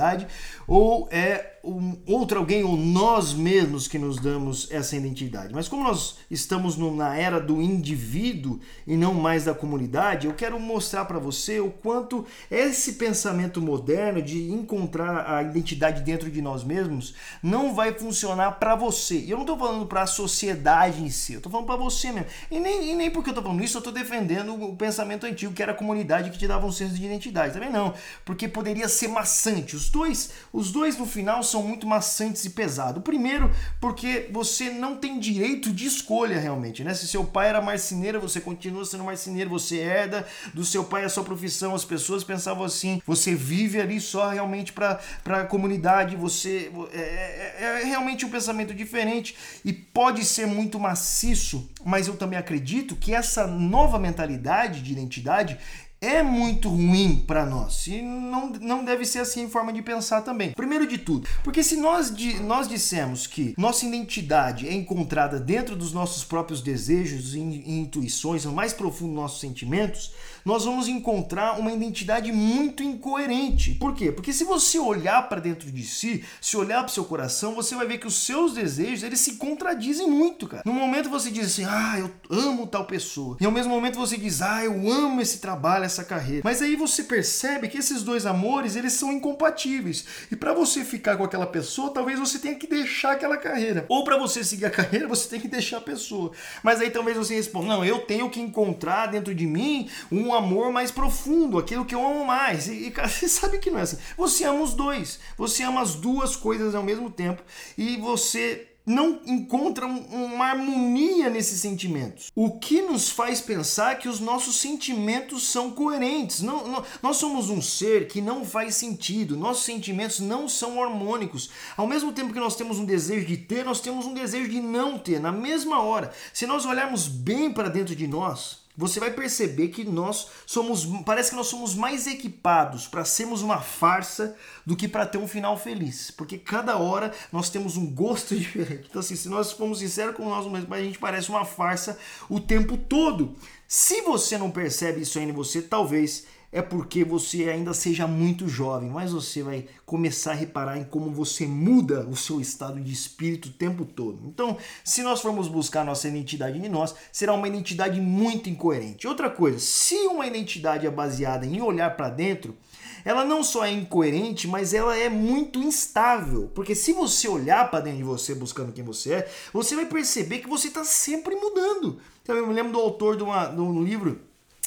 Ou 0.68 1.08
é 1.12 1.55
um, 1.66 1.98
outro 2.06 2.40
alguém 2.40 2.64
ou 2.64 2.78
nós 2.78 3.34
mesmos 3.34 3.88
que 3.88 3.98
nos 3.98 4.20
damos 4.20 4.70
essa 4.72 4.96
identidade. 4.96 5.54
Mas 5.54 5.68
como 5.68 5.84
nós 5.84 6.18
estamos 6.30 6.78
no, 6.78 6.96
na 6.96 7.16
era 7.18 7.40
do 7.40 7.62
indivíduo 7.62 8.60
e 8.86 8.96
não 8.96 9.14
mais 9.14 9.46
da 9.46 9.54
comunidade, 9.54 10.28
eu 10.28 10.34
quero 10.34 10.60
mostrar 10.60 11.06
para 11.06 11.20
você 11.20 11.60
o 11.60 11.72
quanto 11.72 12.26
esse 12.50 12.94
pensamento 12.94 13.62
moderno 13.62 14.22
de 14.22 14.52
encontrar 14.52 15.30
a 15.30 15.44
identidade 15.44 16.02
dentro 16.02 16.30
de 16.30 16.42
nós 16.42 16.64
mesmos 16.64 17.16
não 17.42 17.74
vai 17.74 17.94
funcionar 17.94 18.54
para 18.54 18.76
você. 18.76 19.20
E 19.20 19.32
eu 19.32 19.38
não 19.38 19.44
estou 19.44 19.58
falando 19.58 19.86
para 19.86 20.04
a 20.04 20.08
sociedade 20.08 21.04
em 21.04 21.10
si, 21.10 21.34
eu 21.34 21.38
estou 21.38 21.52
falando 21.52 21.68
para 21.68 21.76
você 21.76 22.12
mesmo. 22.12 22.30
E 22.52 22.60
nem, 22.60 22.92
e 22.92 22.96
nem 22.96 23.10
porque 23.10 23.30
eu 23.30 23.32
estou 23.32 23.44
falando 23.44 23.64
isso, 23.64 23.78
eu 23.78 23.80
estou 23.80 23.94
defendendo 23.94 24.54
o 24.54 24.76
pensamento 24.76 25.26
antigo 25.26 25.54
que 25.54 25.64
era 25.64 25.72
a 25.72 25.76
comunidade 25.76 26.30
que 26.30 26.38
te 26.38 26.48
dava 26.48 26.66
um 26.66 26.72
senso 26.72 26.94
de 26.94 27.06
identidade. 27.06 27.54
Também 27.54 27.72
não, 27.72 27.94
porque 28.24 28.48
poderia 28.48 28.88
ser 28.88 29.08
maçante. 29.08 29.76
Os 29.76 29.90
dois, 29.90 30.32
os 30.54 30.72
dois 30.72 30.98
no 30.98 31.06
final 31.06 31.42
são 31.44 31.55
são 31.56 31.64
muito 31.64 31.88
maçantes 31.88 32.44
e 32.44 32.50
pesados. 32.50 33.02
Primeiro, 33.02 33.50
porque 33.80 34.28
você 34.30 34.70
não 34.70 34.98
tem 34.98 35.18
direito 35.18 35.72
de 35.72 35.86
escolha 35.86 36.38
realmente, 36.38 36.84
né? 36.84 36.94
Se 36.94 37.08
seu 37.08 37.24
pai 37.24 37.48
era 37.48 37.62
marceneiro, 37.62 38.20
você 38.20 38.42
continua 38.42 38.84
sendo 38.84 39.06
marceneiro, 39.06 39.50
você 39.50 39.78
herda 39.78 40.28
do 40.54 40.66
seu 40.66 40.84
pai 40.84 41.06
a 41.06 41.10
sua 41.10 41.24
profissão. 41.24 41.74
As 41.74 41.86
pessoas 41.86 42.26
pensavam 42.26 42.66
assim, 42.66 43.02
você 43.08 43.34
vive 43.34 43.80
ali 43.80 44.02
só 44.02 44.30
realmente 44.30 44.74
para 44.74 45.00
a 45.26 45.46
comunidade, 45.46 46.18
você 46.18 46.70
é, 46.92 46.98
é, 46.98 47.56
é, 47.60 47.82
é 47.82 47.86
realmente 47.86 48.26
um 48.26 48.30
pensamento 48.30 48.74
diferente 48.74 49.34
e 49.64 49.72
pode 49.72 50.26
ser 50.26 50.46
muito 50.46 50.78
maciço, 50.78 51.70
mas 51.86 52.08
eu 52.08 52.18
também 52.18 52.38
acredito 52.38 52.98
que 52.98 53.14
essa 53.14 53.48
nova 53.48 53.98
mentalidade 53.98 54.82
de 54.82 54.92
identidade 54.92 55.58
é 56.06 56.22
muito 56.22 56.70
ruim 56.70 57.24
para 57.26 57.46
nós. 57.46 57.88
E 57.88 58.02
não, 58.02 58.50
não 58.50 58.86
deve 58.86 59.06
ser 59.06 59.20
assim 59.20 59.44
em 59.44 59.50
forma 59.50 59.74
de 59.74 59.82
pensar 59.82 60.22
também. 60.22 60.52
Primeiro 60.52 60.88
de 60.88 60.98
tudo, 60.98 61.28
porque 61.44 61.64
se 61.64 61.76
nós, 61.76 62.14
nós 62.42 62.68
dissemos 62.68 63.28
que 63.28 63.54
nossa 63.58 63.86
identidade 63.86 64.68
é 64.68 64.74
encontrada 64.74 65.40
dentro 65.40 65.76
dos 65.76 65.92
nossos 65.92 66.24
próprios 66.24 66.62
desejos 66.62 67.34
e 67.34 67.40
intuições, 67.40 68.46
no 68.46 68.54
mais 68.54 68.74
profundo 68.74 69.14
dos 69.14 69.22
nossos 69.22 69.40
sentimentos, 69.40 70.14
nós 70.46 70.64
vamos 70.64 70.88
encontrar 70.88 71.60
uma 71.60 71.72
identidade 71.72 72.32
muito 72.32 72.84
incoerente. 72.84 73.72
Por 73.72 73.96
quê? 73.96 74.12
Porque 74.12 74.32
se 74.32 74.44
você 74.44 74.78
olhar 74.78 75.28
para 75.28 75.42
dentro 75.42 75.72
de 75.72 75.84
si, 75.84 76.24
se 76.40 76.56
olhar 76.56 76.84
para 76.84 76.92
o 76.92 76.94
seu 76.94 77.04
coração, 77.04 77.56
você 77.56 77.74
vai 77.74 77.88
ver 77.88 77.98
que 77.98 78.06
os 78.06 78.14
seus 78.14 78.54
desejos, 78.54 79.02
eles 79.02 79.20
se 79.20 79.34
contradizem 79.38 80.08
muito, 80.08 80.48
cara. 80.48 80.62
No 80.64 80.72
momento 80.72 81.10
você 81.10 81.32
diz 81.32 81.48
assim: 81.48 81.66
"Ah, 81.66 81.96
eu 81.98 82.12
amo 82.30 82.68
tal 82.68 82.86
pessoa". 82.86 83.38
E 83.42 83.46
ao 83.46 83.52
mesmo 83.52 83.74
momento 83.74 83.98
você 83.98 84.18
diz: 84.18 84.40
"Ah, 84.44 84.64
eu 84.64 84.92
amo 84.92 85.20
esse 85.20 85.40
trabalho, 85.40 85.84
essa 85.84 86.04
carreira". 86.04 86.44
Mas 86.44 86.62
aí 86.62 86.76
você 86.76 87.04
percebe 87.04 87.68
que 87.68 87.80
esses 87.80 88.04
dois 88.04 88.28
amores, 88.28 88.76
eles 88.76 88.94
são 88.94 89.12
incompatíveis. 89.12 90.06
E 90.32 90.36
para 90.36 90.54
você 90.54 90.86
ficar 90.86 91.18
com 91.18 91.24
aquela 91.24 91.48
pessoa, 91.48 91.90
talvez 91.92 92.20
você 92.20 92.38
tenha 92.38 92.54
que 92.54 92.68
deixar 92.68 93.14
aquela 93.14 93.38
carreira. 93.38 93.86
Ou 93.90 94.04
para 94.04 94.16
você 94.18 94.44
seguir 94.44 94.66
a 94.66 94.70
carreira, 94.70 95.08
você 95.08 95.28
tem 95.28 95.40
que 95.40 95.48
deixar 95.48 95.78
a 95.78 95.82
pessoa. 95.82 96.32
Mas 96.62 96.80
aí 96.82 96.92
talvez 96.92 97.18
você 97.18 97.34
responda: 97.34 97.68
"Não, 97.68 97.84
eu 97.84 98.00
tenho 98.02 98.30
que 98.30 98.40
encontrar 98.40 99.08
dentro 99.08 99.34
de 99.34 99.48
mim 99.48 99.90
um 100.12 100.35
amor 100.36 100.72
mais 100.72 100.92
profundo, 100.92 101.58
aquilo 101.58 101.86
que 101.86 101.96
eu 101.96 102.06
amo 102.06 102.26
mais. 102.26 102.68
E, 102.68 102.92
cara, 102.92 103.08
você 103.10 103.28
sabe 103.28 103.60
que 103.60 103.72
não 103.72 103.80
é 103.80 103.84
assim. 103.84 103.98
Você 104.18 104.44
ama 104.44 104.62
os 104.62 104.74
dois, 104.74 105.20
você 105.38 105.64
ama 105.64 105.82
as 105.82 105.96
duas 105.96 106.36
coisas 106.36 106.76
ao 106.76 106.84
mesmo 106.84 107.10
tempo 107.10 107.42
e 107.78 107.98
você 107.98 108.76
não 108.86 109.20
encontra 109.26 109.88
uma 109.88 110.46
harmonia 110.46 111.30
nesses 111.30 111.60
sentimentos. 111.60 112.32
O 112.36 112.60
que 112.60 112.82
nos 112.82 113.10
faz 113.10 113.42
pensar 113.42 113.98
que 113.98 114.08
os 114.08 114.20
nossos 114.20 114.58
sentimentos 114.58 115.48
são 115.48 115.72
coerentes. 115.72 116.42
Não, 116.42 116.68
não, 116.68 116.84
nós 117.02 117.18
somos 117.18 117.50
um 117.50 117.62
ser 117.62 118.08
que 118.08 118.22
não 118.22 118.46
faz 118.46 118.76
sentido. 118.76 119.36
Nossos 119.36 119.66
sentimentos 119.66 120.20
não 120.20 120.48
são 120.48 120.82
harmônicos. 120.82 121.50
Ao 121.76 121.88
mesmo 121.88 122.14
tempo 122.14 122.34
que 122.34 122.40
nós 122.40 122.56
temos 122.56 122.78
um 122.78 122.86
desejo 122.86 123.26
de 123.26 123.38
ter, 123.38 123.66
nós 123.66 123.80
temos 123.80 124.06
um 124.06 124.14
desejo 124.14 124.50
de 124.50 124.62
não 124.62 125.00
ter. 125.00 125.20
Na 125.20 125.32
mesma 125.32 125.82
hora, 125.82 126.14
se 126.32 126.46
nós 126.46 126.66
olharmos 126.66 127.08
bem 127.08 127.52
para 127.52 127.70
dentro 127.70 127.96
de 127.96 128.08
nós, 128.08 128.65
você 128.78 129.00
vai 129.00 129.12
perceber 129.12 129.70
que 129.70 129.84
nós 129.84 130.28
somos, 130.46 130.86
parece 131.06 131.30
que 131.30 131.36
nós 131.36 131.48
somos 131.48 131.76
mais 131.76 132.08
equipados 132.08 132.88
para 132.88 133.06
sermos 133.06 133.42
uma 133.42 133.62
farsa 133.62 134.36
do 134.66 134.76
que 134.76 134.88
para 134.88 135.06
ter 135.06 135.18
um 135.18 135.28
final 135.28 135.58
feliz, 135.58 136.12
porque 136.12 136.38
cada 136.38 136.78
hora 136.78 137.14
nós 137.32 137.50
temos 137.50 137.78
um 137.78 137.86
gosto 137.86 138.36
diferente. 138.38 138.88
Então 138.90 139.00
assim, 139.00 139.16
se 139.16 139.30
nós 139.30 139.52
formos 139.52 139.80
sinceros 139.80 140.16
com 140.16 140.28
nós 140.28 140.46
mesmos, 140.52 140.72
a 140.72 140.82
gente 140.82 141.00
parece 141.00 141.30
uma 141.30 141.46
farsa 141.46 141.98
o 142.30 142.40
tempo 142.40 142.78
todo. 142.78 143.36
Se 143.68 144.02
você 144.02 144.38
não 144.38 144.52
percebe 144.52 145.02
isso 145.02 145.18
ainda 145.18 145.32
em 145.32 145.36
você, 145.36 145.62
talvez 145.62 146.26
é 146.56 146.62
porque 146.62 147.04
você 147.04 147.50
ainda 147.50 147.74
seja 147.74 148.08
muito 148.08 148.48
jovem, 148.48 148.90
mas 148.90 149.12
você 149.12 149.44
vai 149.44 149.66
começar 149.86 150.32
a 150.32 150.36
reparar 150.36 150.78
em 150.78 150.86
como 150.86 151.12
você 151.12 151.46
muda 151.46 152.08
o 152.08 152.16
seu 152.16 152.40
estado 152.40 152.80
de 152.80 152.94
espírito 152.94 153.50
o 153.50 153.52
tempo 153.52 153.84
todo. 153.84 154.22
Então, 154.26 154.56
se 154.82 155.04
nós 155.04 155.20
formos 155.20 155.50
buscar 155.50 155.84
nossa 155.84 156.08
identidade 156.08 156.58
em 156.58 156.70
nós, 156.70 156.96
será 157.12 157.34
uma 157.34 157.50
identidade 157.50 158.00
muito 158.00 158.50
incoerente. 158.50 159.06
Outra 159.06 159.30
coisa, 159.30 159.60
se 159.60 159.96
uma 160.08 160.26
identidade 160.26 160.88
é 160.88 160.90
baseada 160.90 161.46
em 161.46 161.62
olhar 161.62 161.94
para 161.98 162.10
dentro, 162.10 162.56
ela 163.04 163.26
não 163.26 163.44
só 163.44 163.66
é 163.66 163.72
incoerente, 163.72 164.48
mas 164.48 164.74
ela 164.74 164.96
é 164.96 165.10
muito 165.10 165.60
instável. 165.60 166.50
Porque 166.56 166.74
se 166.74 166.94
você 166.94 167.28
olhar 167.28 167.70
para 167.70 167.82
dentro 167.82 167.98
de 167.98 168.06
você 168.06 168.34
buscando 168.34 168.72
quem 168.72 168.84
você 168.86 169.14
é, 169.16 169.32
você 169.52 169.76
vai 169.76 169.88
perceber 169.88 170.40
que 170.40 170.48
você 170.48 170.70
está 170.70 170.86
sempre 170.86 171.36
mudando. 171.36 172.00
Então, 172.24 172.34
eu 172.34 172.48
me 172.48 172.54
lembro 172.54 172.72
do 172.72 172.80
autor 172.80 173.18
de, 173.18 173.24
uma, 173.24 173.48
de 173.48 173.60
um 173.60 173.84
livro 173.84 174.22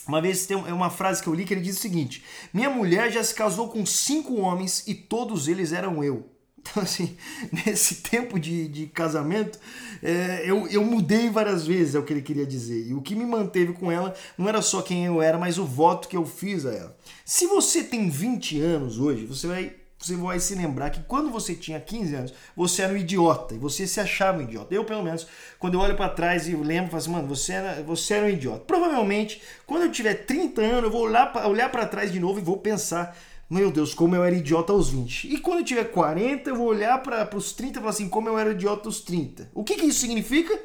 uma 0.09 0.23
vez 0.23 0.47
tem 0.47 0.57
é 0.57 0.73
uma 0.73 0.89
frase 0.89 1.23
que 1.23 1.29
eu 1.29 1.35
li 1.35 1.45
que 1.45 1.53
ele 1.53 1.61
diz 1.61 1.77
o 1.77 1.81
seguinte: 1.81 2.25
Minha 2.53 2.71
mulher 2.71 3.13
já 3.13 3.23
se 3.23 3.35
casou 3.35 3.69
com 3.69 3.85
cinco 3.85 4.37
homens 4.41 4.83
e 4.87 4.95
todos 4.95 5.47
eles 5.47 5.73
eram 5.73 6.03
eu. 6.03 6.27
Então, 6.71 6.83
assim, 6.83 7.17
nesse 7.51 8.03
tempo 8.03 8.39
de, 8.39 8.69
de 8.69 8.87
casamento, 8.89 9.59
é, 10.03 10.43
eu, 10.45 10.67
eu 10.69 10.85
mudei 10.85 11.31
várias 11.31 11.67
vezes, 11.67 11.95
é 11.95 11.99
o 11.99 12.03
que 12.03 12.13
ele 12.13 12.21
queria 12.21 12.45
dizer. 12.45 12.89
E 12.89 12.93
o 12.93 13.01
que 13.01 13.15
me 13.15 13.25
manteve 13.25 13.73
com 13.73 13.91
ela 13.91 14.13
não 14.37 14.47
era 14.47 14.61
só 14.61 14.83
quem 14.83 15.07
eu 15.07 15.23
era, 15.23 15.39
mas 15.39 15.57
o 15.57 15.65
voto 15.65 16.09
que 16.09 16.17
eu 16.17 16.27
fiz 16.27 16.67
a 16.67 16.75
ela. 16.75 16.97
Se 17.25 17.47
você 17.47 17.83
tem 17.83 18.11
20 18.11 18.61
anos 18.61 18.99
hoje, 18.99 19.25
você 19.25 19.47
vai 19.47 19.73
você 19.99 20.15
vai 20.15 20.39
se 20.39 20.55
lembrar 20.55 20.91
que 20.91 21.03
quando 21.03 21.31
você 21.31 21.55
tinha 21.55 21.81
15 21.81 22.15
anos, 22.15 22.35
você 22.57 22.83
era 22.83 22.93
um 22.93 22.97
idiota 22.97 23.55
e 23.55 23.59
você 23.59 23.87
se 23.87 23.99
achava 23.99 24.39
um 24.39 24.43
idiota. 24.43 24.73
Eu, 24.73 24.85
pelo 24.85 25.03
menos, 25.03 25.27
quando 25.59 25.75
eu 25.75 25.81
olho 25.81 25.97
para 25.97 26.09
trás 26.09 26.47
e 26.47 26.55
lembro, 26.55 26.91
falo 26.91 27.03
assim, 27.03 27.11
mano, 27.11 27.29
você 27.29 27.53
era, 27.53 27.83
você 27.83 28.15
era 28.15 28.27
um 28.27 28.29
idiota. 28.29 28.61
Provavelmente, 28.61 29.43
quando 29.67 29.83
eu 29.83 29.93
tiver 29.93 30.15
30 30.15 30.61
anos, 30.61 30.85
eu 30.85 30.91
vou 30.91 31.03
olhar, 31.03 31.33
olhar 31.49 31.69
para 31.71 31.85
trás 31.87 32.13
de 32.13 32.21
novo 32.21 32.39
e 32.39 32.43
vou 32.43 32.59
pensar, 32.59 33.17
meu 33.51 33.73
Deus, 33.73 33.93
como 33.93 34.15
eu 34.15 34.23
era 34.23 34.37
idiota 34.37 34.73
aos 34.73 34.89
20. 34.89 35.35
E 35.35 35.39
quando 35.39 35.61
eu 35.61 35.65
tiver 35.65 35.85
40, 35.85 36.49
eu 36.51 36.57
vou 36.57 36.69
olhar 36.69 37.03
para 37.03 37.37
os 37.37 37.53
30 37.53 37.73
e 37.73 37.81
falar 37.81 37.91
assim, 37.91 38.09
como 38.09 38.29
eu 38.29 38.39
era 38.39 38.53
idiota 38.53 38.89
aos 38.89 39.01
30. 39.01 39.51
O 39.53 39.65
que, 39.65 39.75
que 39.75 39.87
isso 39.87 40.01
significa? 40.01 40.57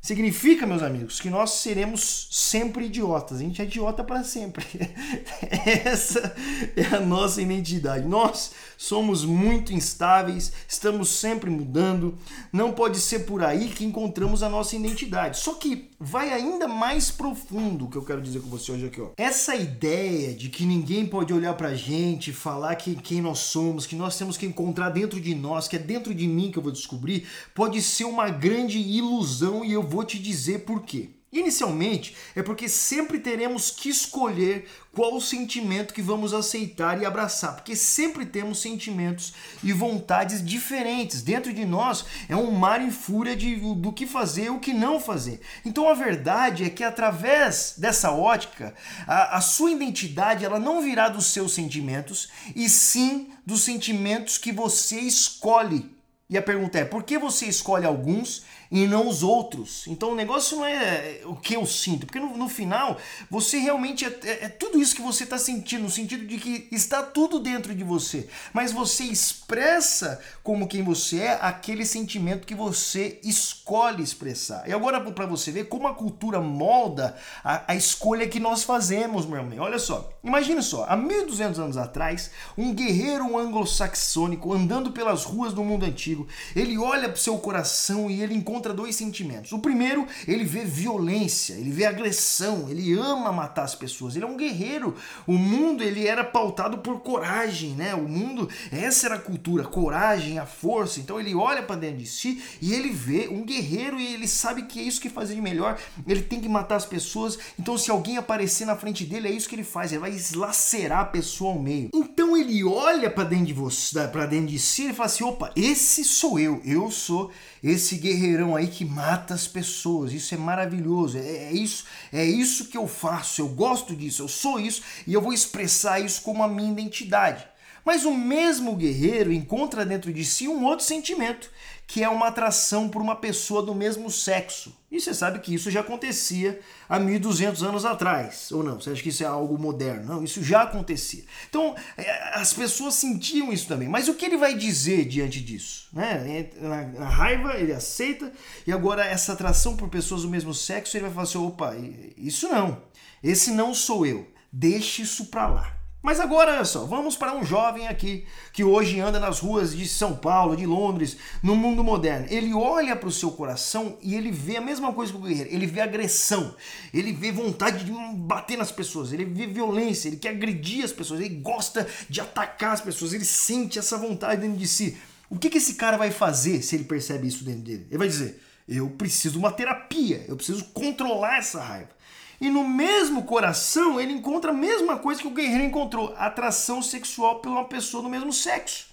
Significa, 0.00 0.66
meus 0.66 0.82
amigos, 0.82 1.20
que 1.20 1.28
nós 1.28 1.50
seremos 1.50 2.28
sempre 2.30 2.86
idiotas. 2.86 3.38
A 3.38 3.42
gente 3.42 3.60
é 3.60 3.64
idiota 3.64 4.04
para 4.04 4.22
sempre. 4.22 4.64
Essa 5.84 6.34
é 6.76 6.94
a 6.94 7.00
nossa 7.00 7.42
identidade. 7.42 8.06
Nós 8.06 8.52
somos 8.76 9.24
muito 9.24 9.72
instáveis, 9.72 10.52
estamos 10.68 11.08
sempre 11.08 11.50
mudando. 11.50 12.16
Não 12.52 12.72
pode 12.72 13.00
ser 13.00 13.20
por 13.20 13.42
aí 13.42 13.68
que 13.68 13.84
encontramos 13.84 14.42
a 14.42 14.48
nossa 14.48 14.76
identidade. 14.76 15.38
Só 15.38 15.54
que 15.54 15.90
vai 15.98 16.32
ainda 16.32 16.68
mais 16.68 17.10
profundo 17.10 17.86
o 17.86 17.90
que 17.90 17.96
eu 17.96 18.04
quero 18.04 18.22
dizer 18.22 18.40
com 18.40 18.48
você 18.48 18.70
hoje 18.70 18.86
aqui. 18.86 19.00
Ó. 19.00 19.10
Essa 19.16 19.56
ideia 19.56 20.32
de 20.32 20.48
que 20.48 20.64
ninguém 20.64 21.04
pode 21.06 21.32
olhar 21.32 21.54
pra 21.54 21.74
gente, 21.74 22.32
falar 22.32 22.76
que, 22.76 22.94
quem 22.94 23.20
nós 23.20 23.40
somos, 23.40 23.84
que 23.84 23.96
nós 23.96 24.16
temos 24.16 24.36
que 24.36 24.46
encontrar 24.46 24.90
dentro 24.90 25.20
de 25.20 25.34
nós, 25.34 25.66
que 25.66 25.74
é 25.74 25.78
dentro 25.78 26.14
de 26.14 26.28
mim 26.28 26.52
que 26.52 26.58
eu 26.58 26.62
vou 26.62 26.70
descobrir, 26.70 27.26
pode 27.52 27.82
ser 27.82 28.04
uma 28.04 28.30
grande 28.30 28.78
ilusão 28.78 29.64
e 29.64 29.72
eu 29.72 29.82
vou 29.88 30.04
te 30.04 30.18
dizer 30.18 30.60
por 30.60 30.82
quê. 30.82 31.10
Inicialmente, 31.30 32.16
é 32.34 32.42
porque 32.42 32.70
sempre 32.70 33.18
teremos 33.18 33.70
que 33.70 33.90
escolher 33.90 34.66
qual 34.94 35.20
sentimento 35.20 35.92
que 35.92 36.00
vamos 36.00 36.32
aceitar 36.32 37.02
e 37.02 37.04
abraçar, 37.04 37.54
porque 37.54 37.76
sempre 37.76 38.24
temos 38.24 38.62
sentimentos 38.62 39.34
e 39.62 39.70
vontades 39.70 40.42
diferentes. 40.42 41.20
Dentro 41.20 41.52
de 41.52 41.66
nós 41.66 42.06
é 42.30 42.34
um 42.34 42.50
mar 42.50 42.80
em 42.80 42.90
fúria 42.90 43.36
de, 43.36 43.56
do 43.74 43.92
que 43.92 44.06
fazer 44.06 44.44
e 44.44 44.50
o 44.50 44.58
que 44.58 44.72
não 44.72 44.98
fazer. 44.98 45.42
Então 45.66 45.86
a 45.90 45.92
verdade 45.92 46.64
é 46.64 46.70
que 46.70 46.82
através 46.82 47.74
dessa 47.76 48.10
ótica, 48.10 48.74
a, 49.06 49.36
a 49.36 49.40
sua 49.42 49.70
identidade 49.70 50.46
ela 50.46 50.58
não 50.58 50.80
virá 50.80 51.10
dos 51.10 51.26
seus 51.26 51.52
sentimentos, 51.52 52.30
e 52.56 52.70
sim 52.70 53.28
dos 53.44 53.60
sentimentos 53.60 54.38
que 54.38 54.50
você 54.50 54.98
escolhe. 54.98 55.94
E 56.30 56.36
a 56.36 56.42
pergunta 56.42 56.78
é: 56.78 56.84
por 56.84 57.04
que 57.04 57.18
você 57.18 57.46
escolhe 57.46 57.86
alguns 57.86 58.44
e 58.70 58.86
não 58.86 59.08
os 59.08 59.22
outros. 59.22 59.86
Então 59.86 60.12
o 60.12 60.14
negócio 60.14 60.58
não 60.58 60.64
é 60.64 61.20
o 61.24 61.34
que 61.34 61.54
eu 61.54 61.66
sinto, 61.66 62.06
porque 62.06 62.20
no, 62.20 62.36
no 62.36 62.48
final 62.48 62.98
você 63.30 63.58
realmente 63.58 64.04
é, 64.04 64.18
é, 64.24 64.44
é 64.44 64.48
tudo 64.48 64.80
isso 64.80 64.94
que 64.94 65.02
você 65.02 65.24
está 65.24 65.38
sentindo, 65.38 65.84
no 65.84 65.90
sentido 65.90 66.26
de 66.26 66.38
que 66.38 66.68
está 66.70 67.02
tudo 67.02 67.40
dentro 67.40 67.74
de 67.74 67.84
você, 67.84 68.28
mas 68.52 68.72
você 68.72 69.04
expressa 69.04 70.20
como 70.42 70.68
quem 70.68 70.82
você 70.82 71.20
é 71.20 71.38
aquele 71.40 71.84
sentimento 71.84 72.46
que 72.46 72.54
você 72.54 73.18
escolhe 73.22 74.02
expressar. 74.02 74.68
E 74.68 74.72
agora 74.72 75.00
para 75.00 75.26
você 75.26 75.50
ver 75.50 75.68
como 75.68 75.86
a 75.86 75.94
cultura 75.94 76.40
molda 76.40 77.16
a, 77.42 77.72
a 77.72 77.76
escolha 77.76 78.28
que 78.28 78.40
nós 78.40 78.62
fazemos, 78.62 79.26
meu 79.26 79.38
irmão. 79.38 79.58
Olha 79.64 79.78
só, 79.78 80.10
imagina 80.22 80.62
só, 80.62 80.84
há 80.88 80.96
1200 80.96 81.58
anos 81.58 81.76
atrás, 81.76 82.30
um 82.56 82.74
guerreiro 82.74 83.38
anglo-saxônico 83.38 84.52
andando 84.52 84.92
pelas 84.92 85.24
ruas 85.24 85.52
do 85.52 85.64
mundo 85.64 85.84
antigo, 85.84 86.26
ele 86.54 86.78
olha 86.78 87.08
para 87.08 87.16
o 87.16 87.18
seu 87.18 87.38
coração 87.38 88.10
e 88.10 88.22
ele 88.22 88.34
encontra 88.34 88.57
contra 88.58 88.74
dois 88.74 88.96
sentimentos. 88.96 89.52
O 89.52 89.60
primeiro, 89.60 90.04
ele 90.26 90.44
vê 90.44 90.64
violência, 90.64 91.54
ele 91.54 91.70
vê 91.70 91.86
agressão, 91.86 92.66
ele 92.68 92.92
ama 92.98 93.30
matar 93.30 93.62
as 93.62 93.74
pessoas, 93.76 94.16
ele 94.16 94.24
é 94.24 94.28
um 94.28 94.36
guerreiro. 94.36 94.96
O 95.28 95.34
mundo 95.34 95.84
ele 95.84 96.08
era 96.08 96.24
pautado 96.24 96.78
por 96.78 97.00
coragem, 97.00 97.70
né? 97.70 97.94
O 97.94 98.08
mundo, 98.08 98.48
essa 98.72 99.06
era 99.06 99.14
a 99.14 99.20
cultura, 99.20 99.62
coragem, 99.62 100.40
a 100.40 100.46
força. 100.46 100.98
Então 100.98 101.20
ele 101.20 101.36
olha 101.36 101.62
para 101.62 101.76
dentro 101.76 101.98
de 101.98 102.06
si 102.06 102.42
e 102.60 102.74
ele 102.74 102.90
vê 102.90 103.28
um 103.28 103.44
guerreiro 103.44 104.00
e 104.00 104.14
ele 104.14 104.26
sabe 104.26 104.62
que 104.62 104.80
é 104.80 104.82
isso 104.82 105.00
que 105.00 105.08
faz 105.08 105.28
de 105.28 105.40
melhor. 105.40 105.78
Ele 106.04 106.22
tem 106.22 106.40
que 106.40 106.48
matar 106.48 106.76
as 106.76 106.86
pessoas. 106.86 107.38
Então 107.56 107.78
se 107.78 107.92
alguém 107.92 108.16
aparecer 108.16 108.64
na 108.64 108.74
frente 108.74 109.04
dele, 109.04 109.28
é 109.28 109.30
isso 109.30 109.48
que 109.48 109.54
ele 109.54 109.62
faz, 109.62 109.92
ele 109.92 110.00
vai 110.00 110.10
eslacerar 110.10 111.00
a 111.00 111.04
pessoa 111.04 111.52
ao 111.52 111.60
meio. 111.60 111.90
Então 111.94 112.36
ele 112.36 112.64
olha 112.64 113.08
para 113.08 113.22
dentro 113.22 113.46
de 113.46 113.52
você, 113.52 114.08
para 114.08 114.26
dentro 114.26 114.48
de 114.48 114.58
si 114.58 114.88
e 114.88 114.92
fala 114.92 115.06
assim: 115.06 115.22
"Opa, 115.22 115.52
esse 115.54 116.02
sou 116.02 116.40
eu. 116.40 116.60
Eu 116.64 116.90
sou 116.90 117.30
esse 117.62 117.96
guerreirão 117.96 118.47
aí 118.56 118.68
que 118.68 118.84
mata 118.84 119.34
as 119.34 119.46
pessoas. 119.46 120.12
Isso 120.12 120.34
é 120.34 120.38
maravilhoso. 120.38 121.18
É, 121.18 121.20
é, 121.20 121.52
isso, 121.52 121.84
é 122.12 122.24
isso 122.24 122.66
que 122.66 122.76
eu 122.76 122.86
faço. 122.86 123.40
Eu 123.40 123.48
gosto 123.48 123.94
disso. 123.94 124.22
Eu 124.22 124.28
sou 124.28 124.60
isso 124.60 124.82
e 125.06 125.12
eu 125.12 125.20
vou 125.20 125.32
expressar 125.32 126.00
isso 126.00 126.22
como 126.22 126.42
a 126.42 126.48
minha 126.48 126.70
identidade. 126.70 127.46
Mas 127.84 128.04
o 128.04 128.12
mesmo 128.12 128.76
guerreiro 128.76 129.32
encontra 129.32 129.86
dentro 129.86 130.12
de 130.12 130.24
si 130.24 130.46
um 130.46 130.64
outro 130.64 130.84
sentimento, 130.84 131.50
que 131.88 132.04
é 132.04 132.08
uma 132.08 132.28
atração 132.28 132.86
por 132.86 133.00
uma 133.00 133.16
pessoa 133.16 133.62
do 133.62 133.74
mesmo 133.74 134.10
sexo. 134.10 134.76
E 134.92 135.00
você 135.00 135.14
sabe 135.14 135.38
que 135.38 135.54
isso 135.54 135.70
já 135.70 135.80
acontecia 135.80 136.60
há 136.86 136.98
1200 136.98 137.62
anos 137.62 137.86
atrás, 137.86 138.52
ou 138.52 138.62
não? 138.62 138.78
Você 138.78 138.90
acha 138.90 139.02
que 139.02 139.08
isso 139.08 139.24
é 139.24 139.26
algo 139.26 139.58
moderno? 139.58 140.04
Não, 140.04 140.22
isso 140.22 140.42
já 140.44 140.62
acontecia. 140.64 141.24
Então, 141.48 141.74
é, 141.96 142.38
as 142.38 142.52
pessoas 142.52 142.92
sentiam 142.92 143.50
isso 143.50 143.66
também. 143.66 143.88
Mas 143.88 144.06
o 144.06 144.12
que 144.12 144.26
ele 144.26 144.36
vai 144.36 144.54
dizer 144.54 145.06
diante 145.06 145.40
disso? 145.40 145.88
Né? 145.90 146.50
Na, 146.60 147.08
raiva, 147.08 147.54
ele 147.54 147.72
aceita, 147.72 148.30
e 148.66 148.72
agora 148.72 149.02
essa 149.02 149.32
atração 149.32 149.74
por 149.74 149.88
pessoas 149.88 150.22
do 150.22 150.28
mesmo 150.28 150.52
sexo, 150.52 150.94
ele 150.94 151.06
vai 151.06 151.12
falar 151.14 151.24
assim: 151.24 151.38
opa, 151.38 151.74
isso 152.18 152.50
não. 152.50 152.82
Esse 153.22 153.50
não 153.50 153.72
sou 153.72 154.04
eu. 154.04 154.28
Deixe 154.52 155.00
isso 155.00 155.26
pra 155.26 155.48
lá. 155.48 155.77
Mas 156.00 156.20
agora, 156.20 156.52
olha 156.52 156.64
só, 156.64 156.84
vamos 156.84 157.16
para 157.16 157.34
um 157.34 157.44
jovem 157.44 157.88
aqui 157.88 158.24
que 158.52 158.62
hoje 158.62 159.00
anda 159.00 159.18
nas 159.18 159.40
ruas 159.40 159.76
de 159.76 159.86
São 159.88 160.14
Paulo, 160.14 160.56
de 160.56 160.64
Londres, 160.64 161.16
no 161.42 161.56
mundo 161.56 161.82
moderno. 161.82 162.28
Ele 162.30 162.54
olha 162.54 162.94
para 162.94 163.08
o 163.08 163.12
seu 163.12 163.32
coração 163.32 163.98
e 164.00 164.14
ele 164.14 164.30
vê 164.30 164.58
a 164.58 164.60
mesma 164.60 164.92
coisa 164.92 165.12
que 165.12 165.18
o 165.18 165.22
guerreiro. 165.22 165.52
Ele 165.52 165.66
vê 165.66 165.80
agressão, 165.80 166.54
ele 166.94 167.12
vê 167.12 167.32
vontade 167.32 167.84
de 167.84 167.92
bater 168.14 168.56
nas 168.56 168.70
pessoas, 168.70 169.12
ele 169.12 169.24
vê 169.24 169.48
violência, 169.48 170.06
ele 170.08 170.18
quer 170.18 170.30
agredir 170.30 170.84
as 170.84 170.92
pessoas, 170.92 171.20
ele 171.20 171.34
gosta 171.34 171.84
de 172.08 172.20
atacar 172.20 172.74
as 172.74 172.80
pessoas, 172.80 173.12
ele 173.12 173.24
sente 173.24 173.76
essa 173.76 173.98
vontade 173.98 174.40
dentro 174.40 174.56
de 174.56 174.68
si. 174.68 174.96
O 175.28 175.36
que, 175.36 175.50
que 175.50 175.58
esse 175.58 175.74
cara 175.74 175.96
vai 175.96 176.12
fazer 176.12 176.62
se 176.62 176.76
ele 176.76 176.84
percebe 176.84 177.26
isso 177.26 177.42
dentro 177.42 177.62
dele? 177.62 177.86
Ele 177.90 177.98
vai 177.98 178.08
dizer: 178.08 178.40
eu 178.68 178.88
preciso 178.90 179.32
de 179.32 179.38
uma 179.38 179.50
terapia, 179.50 180.24
eu 180.28 180.36
preciso 180.36 180.64
controlar 180.66 181.38
essa 181.38 181.60
raiva. 181.60 181.97
E 182.40 182.48
no 182.48 182.66
mesmo 182.66 183.24
coração 183.24 184.00
ele 184.00 184.12
encontra 184.12 184.50
a 184.50 184.54
mesma 184.54 184.98
coisa 184.98 185.20
que 185.20 185.26
o 185.26 185.32
guerreiro 185.32 185.64
encontrou: 185.64 186.14
atração 186.16 186.80
sexual 186.80 187.40
por 187.40 187.50
uma 187.50 187.64
pessoa 187.64 188.02
do 188.02 188.08
mesmo 188.08 188.32
sexo. 188.32 188.88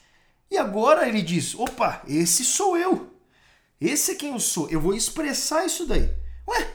E 0.49 0.57
agora 0.57 1.07
ele 1.07 1.21
diz: 1.21 1.53
opa, 1.55 2.01
esse 2.07 2.43
sou 2.43 2.77
eu. 2.77 3.11
Esse 3.79 4.11
é 4.11 4.15
quem 4.15 4.31
eu 4.31 4.39
sou. 4.39 4.69
Eu 4.69 4.81
vou 4.81 4.95
expressar 4.95 5.65
isso 5.65 5.85
daí. 5.85 6.09
Ué, 6.47 6.73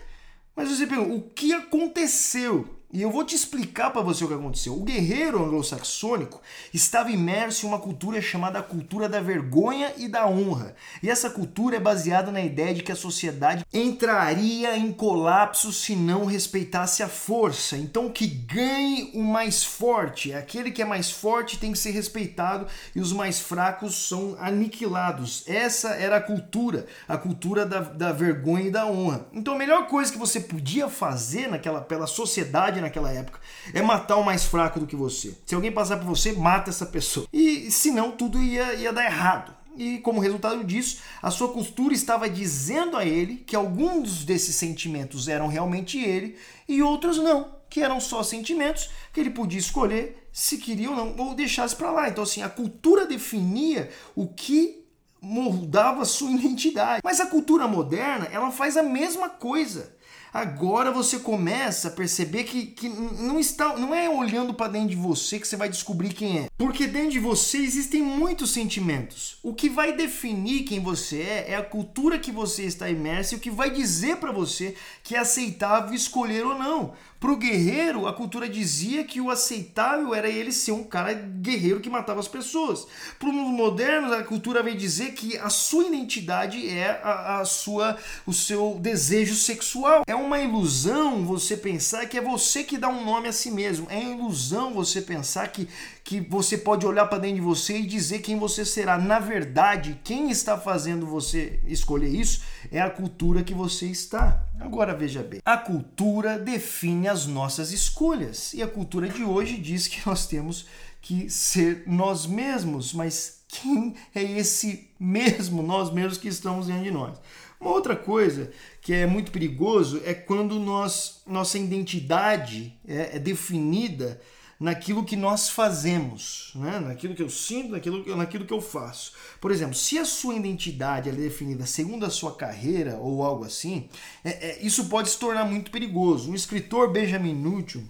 mas 0.54 0.68
você 0.68 0.86
pergunta: 0.86 1.14
o 1.14 1.30
que 1.30 1.52
aconteceu? 1.52 2.79
E 2.92 3.02
eu 3.02 3.10
vou 3.10 3.24
te 3.24 3.36
explicar 3.36 3.90
para 3.90 4.02
você 4.02 4.24
o 4.24 4.28
que 4.28 4.34
aconteceu. 4.34 4.74
O 4.74 4.82
guerreiro 4.82 5.44
anglo-saxônico 5.44 6.40
estava 6.74 7.10
imerso 7.10 7.64
em 7.64 7.68
uma 7.68 7.78
cultura 7.78 8.20
chamada 8.20 8.60
cultura 8.62 9.08
da 9.08 9.20
vergonha 9.20 9.92
e 9.96 10.08
da 10.08 10.26
honra. 10.26 10.74
E 11.00 11.08
essa 11.08 11.30
cultura 11.30 11.76
é 11.76 11.80
baseada 11.80 12.32
na 12.32 12.40
ideia 12.40 12.74
de 12.74 12.82
que 12.82 12.90
a 12.90 12.96
sociedade 12.96 13.64
entraria 13.72 14.76
em 14.76 14.92
colapso 14.92 15.72
se 15.72 15.94
não 15.94 16.24
respeitasse 16.24 17.00
a 17.00 17.08
força. 17.08 17.76
Então, 17.76 18.10
que 18.10 18.26
ganhe 18.26 19.12
o 19.14 19.22
mais 19.22 19.62
forte. 19.62 20.32
Aquele 20.32 20.72
que 20.72 20.82
é 20.82 20.84
mais 20.84 21.12
forte 21.12 21.58
tem 21.58 21.70
que 21.70 21.78
ser 21.78 21.90
respeitado 21.90 22.66
e 22.94 23.00
os 23.00 23.12
mais 23.12 23.38
fracos 23.38 24.08
são 24.08 24.36
aniquilados. 24.40 25.44
Essa 25.46 25.90
era 25.90 26.16
a 26.16 26.20
cultura, 26.20 26.86
a 27.06 27.16
cultura 27.16 27.64
da, 27.64 27.80
da 27.80 28.12
vergonha 28.12 28.66
e 28.66 28.70
da 28.70 28.86
honra. 28.86 29.26
Então, 29.32 29.54
a 29.54 29.58
melhor 29.58 29.86
coisa 29.86 30.10
que 30.10 30.18
você 30.18 30.40
podia 30.40 30.88
fazer 30.88 31.48
naquela 31.48 31.80
pela 31.80 32.08
sociedade 32.08 32.79
naquela 32.80 33.12
época 33.12 33.40
é 33.72 33.82
matar 33.82 34.16
o 34.16 34.24
mais 34.24 34.44
fraco 34.44 34.80
do 34.80 34.86
que 34.86 34.96
você. 34.96 35.36
Se 35.46 35.54
alguém 35.54 35.72
passar 35.72 35.96
por 35.96 36.06
você, 36.06 36.32
mata 36.32 36.70
essa 36.70 36.86
pessoa. 36.86 37.26
E 37.32 37.70
senão 37.70 38.10
tudo 38.10 38.42
ia, 38.42 38.74
ia 38.74 38.92
dar 38.92 39.04
errado. 39.04 39.54
E 39.76 39.98
como 39.98 40.20
resultado 40.20 40.64
disso, 40.64 41.00
a 41.22 41.30
sua 41.30 41.48
cultura 41.52 41.94
estava 41.94 42.28
dizendo 42.28 42.96
a 42.96 43.04
ele 43.04 43.36
que 43.36 43.56
alguns 43.56 44.24
desses 44.24 44.56
sentimentos 44.56 45.28
eram 45.28 45.46
realmente 45.46 45.98
ele 45.98 46.36
e 46.68 46.82
outros 46.82 47.18
não, 47.18 47.54
que 47.68 47.80
eram 47.80 48.00
só 48.00 48.22
sentimentos 48.22 48.90
que 49.12 49.20
ele 49.20 49.30
podia 49.30 49.58
escolher 49.58 50.28
se 50.32 50.58
queria 50.58 50.90
ou 50.90 50.96
não, 50.96 51.14
ou 51.16 51.34
deixasse 51.34 51.74
para 51.74 51.90
lá. 51.90 52.08
Então, 52.08 52.24
assim, 52.24 52.42
a 52.42 52.48
cultura 52.48 53.06
definia 53.06 53.90
o 54.14 54.26
que 54.28 54.84
moldava 55.20 56.04
sua 56.04 56.30
identidade. 56.32 57.00
Mas 57.04 57.20
a 57.20 57.26
cultura 57.26 57.68
moderna, 57.68 58.28
ela 58.32 58.50
faz 58.50 58.76
a 58.76 58.82
mesma 58.82 59.28
coisa. 59.28 59.94
Agora 60.32 60.92
você 60.92 61.18
começa 61.18 61.88
a 61.88 61.90
perceber 61.90 62.44
que, 62.44 62.66
que 62.66 62.88
não 62.88 63.40
está, 63.40 63.76
não 63.76 63.94
é 63.94 64.08
olhando 64.08 64.54
para 64.54 64.70
dentro 64.70 64.90
de 64.90 64.96
você 64.96 65.40
que 65.40 65.48
você 65.48 65.56
vai 65.56 65.68
descobrir 65.68 66.12
quem 66.12 66.38
é. 66.38 66.46
Porque 66.56 66.86
dentro 66.86 67.10
de 67.10 67.18
você 67.18 67.58
existem 67.58 68.00
muitos 68.02 68.52
sentimentos. 68.52 69.38
O 69.42 69.52
que 69.52 69.68
vai 69.68 69.92
definir 69.96 70.62
quem 70.62 70.78
você 70.80 71.20
é 71.20 71.44
é 71.48 71.56
a 71.56 71.64
cultura 71.64 72.18
que 72.18 72.30
você 72.30 72.64
está 72.64 72.88
imerso 72.88 73.34
e 73.34 73.36
o 73.36 73.40
que 73.40 73.50
vai 73.50 73.70
dizer 73.70 74.16
para 74.16 74.30
você 74.30 74.76
que 75.02 75.16
é 75.16 75.18
aceitável 75.18 75.94
escolher 75.94 76.46
ou 76.46 76.56
não. 76.56 76.94
Para 77.20 77.32
o 77.32 77.36
guerreiro, 77.36 78.06
a 78.06 78.14
cultura 78.14 78.48
dizia 78.48 79.04
que 79.04 79.20
o 79.20 79.28
aceitável 79.28 80.14
era 80.14 80.26
ele 80.26 80.50
ser 80.50 80.72
um 80.72 80.82
cara 80.82 81.12
guerreiro 81.12 81.78
que 81.78 81.90
matava 81.90 82.18
as 82.18 82.26
pessoas. 82.26 82.86
Para 83.18 83.28
os 83.28 83.34
modernos, 83.34 84.10
a 84.10 84.22
cultura 84.22 84.62
vem 84.62 84.74
dizer 84.74 85.12
que 85.12 85.36
a 85.36 85.50
sua 85.50 85.84
identidade 85.84 86.66
é 86.66 86.98
a, 87.04 87.40
a, 87.40 87.44
sua, 87.44 87.98
o 88.24 88.32
seu 88.32 88.78
desejo 88.80 89.34
sexual. 89.34 90.02
É 90.06 90.14
uma 90.14 90.40
ilusão 90.40 91.26
você 91.26 91.58
pensar 91.58 92.06
que 92.06 92.16
é 92.16 92.22
você 92.22 92.64
que 92.64 92.78
dá 92.78 92.88
um 92.88 93.04
nome 93.04 93.28
a 93.28 93.32
si 93.34 93.50
mesmo. 93.50 93.86
É 93.90 94.02
ilusão 94.02 94.72
você 94.72 95.02
pensar 95.02 95.46
que, 95.48 95.68
que 96.04 96.20
você 96.20 96.56
pode 96.58 96.86
olhar 96.86 97.06
para 97.06 97.18
dentro 97.18 97.36
de 97.36 97.42
você 97.42 97.78
e 97.78 97.86
dizer 97.86 98.20
quem 98.20 98.38
você 98.38 98.64
será. 98.64 98.98
Na 98.98 99.18
verdade, 99.18 100.00
quem 100.02 100.30
está 100.30 100.58
fazendo 100.58 101.06
você 101.06 101.60
escolher 101.66 102.08
isso 102.08 102.42
é 102.70 102.80
a 102.80 102.90
cultura 102.90 103.42
que 103.42 103.54
você 103.54 103.86
está. 103.86 104.44
Agora 104.58 104.94
veja 104.94 105.22
bem, 105.22 105.40
a 105.44 105.56
cultura 105.56 106.38
define 106.38 107.08
as 107.08 107.26
nossas 107.26 107.72
escolhas 107.72 108.52
e 108.54 108.62
a 108.62 108.68
cultura 108.68 109.08
de 109.08 109.22
hoje 109.22 109.56
diz 109.56 109.86
que 109.86 110.06
nós 110.06 110.26
temos 110.26 110.66
que 111.00 111.30
ser 111.30 111.84
nós 111.86 112.26
mesmos, 112.26 112.92
mas 112.92 113.42
quem 113.48 113.94
é 114.14 114.22
esse 114.22 114.90
mesmo 114.98 115.62
nós 115.62 115.90
mesmos 115.90 116.18
que 116.18 116.28
estamos 116.28 116.66
dentro 116.66 116.84
de 116.84 116.90
nós? 116.90 117.18
Uma 117.60 117.72
outra 117.72 117.94
coisa 117.94 118.50
que 118.80 118.92
é 118.92 119.06
muito 119.06 119.30
perigoso 119.30 120.00
é 120.04 120.14
quando 120.14 120.58
nós, 120.58 121.22
nossa 121.26 121.58
identidade 121.58 122.74
é, 122.86 123.16
é 123.16 123.18
definida 123.18 124.20
naquilo 124.60 125.02
que 125.02 125.16
nós 125.16 125.48
fazemos, 125.48 126.52
né? 126.54 126.78
naquilo 126.80 127.14
que 127.14 127.22
eu 127.22 127.30
sinto, 127.30 127.70
naquilo, 127.70 128.14
naquilo 128.14 128.44
que 128.44 128.52
eu 128.52 128.60
faço. 128.60 129.14
Por 129.40 129.50
exemplo, 129.50 129.74
se 129.74 129.98
a 129.98 130.04
sua 130.04 130.34
identidade 130.34 131.08
é 131.08 131.12
definida 131.12 131.64
segundo 131.64 132.04
a 132.04 132.10
sua 132.10 132.34
carreira 132.36 132.98
ou 132.98 133.22
algo 133.22 133.44
assim, 133.44 133.88
é, 134.22 134.50
é, 134.50 134.58
isso 134.60 134.84
pode 134.90 135.08
se 135.08 135.18
tornar 135.18 135.46
muito 135.46 135.70
perigoso. 135.70 136.30
Um 136.30 136.34
escritor, 136.34 136.92
Benjamin 136.92 137.32
Newton, 137.32 137.84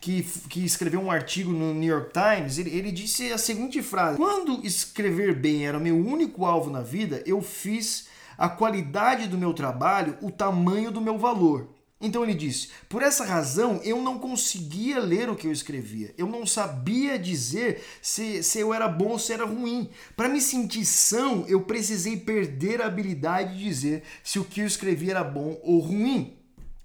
que, 0.00 0.24
que 0.48 0.64
escreveu 0.64 1.00
um 1.00 1.12
artigo 1.12 1.52
no 1.52 1.72
New 1.72 1.88
York 1.88 2.10
Times, 2.12 2.58
ele, 2.58 2.70
ele 2.70 2.90
disse 2.90 3.32
a 3.32 3.38
seguinte 3.38 3.80
frase: 3.80 4.16
Quando 4.16 4.66
escrever 4.66 5.32
bem 5.32 5.64
era 5.64 5.78
meu 5.78 5.96
único 5.96 6.44
alvo 6.44 6.70
na 6.70 6.82
vida, 6.82 7.22
eu 7.24 7.40
fiz 7.40 8.08
a 8.36 8.48
qualidade 8.48 9.28
do 9.28 9.38
meu 9.38 9.54
trabalho 9.54 10.18
o 10.20 10.30
tamanho 10.30 10.90
do 10.90 11.00
meu 11.00 11.16
valor. 11.18 11.75
Então 12.00 12.22
ele 12.22 12.34
disse: 12.34 12.68
Por 12.88 13.02
essa 13.02 13.24
razão 13.24 13.80
eu 13.82 14.02
não 14.02 14.18
conseguia 14.18 14.98
ler 14.98 15.30
o 15.30 15.36
que 15.36 15.46
eu 15.46 15.52
escrevia. 15.52 16.14
Eu 16.18 16.26
não 16.26 16.44
sabia 16.44 17.18
dizer 17.18 17.82
se, 18.02 18.42
se 18.42 18.58
eu 18.58 18.74
era 18.74 18.86
bom 18.86 19.08
ou 19.08 19.18
se 19.18 19.32
era 19.32 19.46
ruim. 19.46 19.88
Para 20.14 20.28
me 20.28 20.40
sentir 20.40 20.84
são, 20.84 21.46
eu 21.48 21.62
precisei 21.62 22.18
perder 22.18 22.82
a 22.82 22.86
habilidade 22.86 23.56
de 23.56 23.64
dizer 23.64 24.02
se 24.22 24.38
o 24.38 24.44
que 24.44 24.60
eu 24.60 24.66
escrevia 24.66 25.12
era 25.12 25.24
bom 25.24 25.58
ou 25.62 25.78
ruim. 25.78 26.36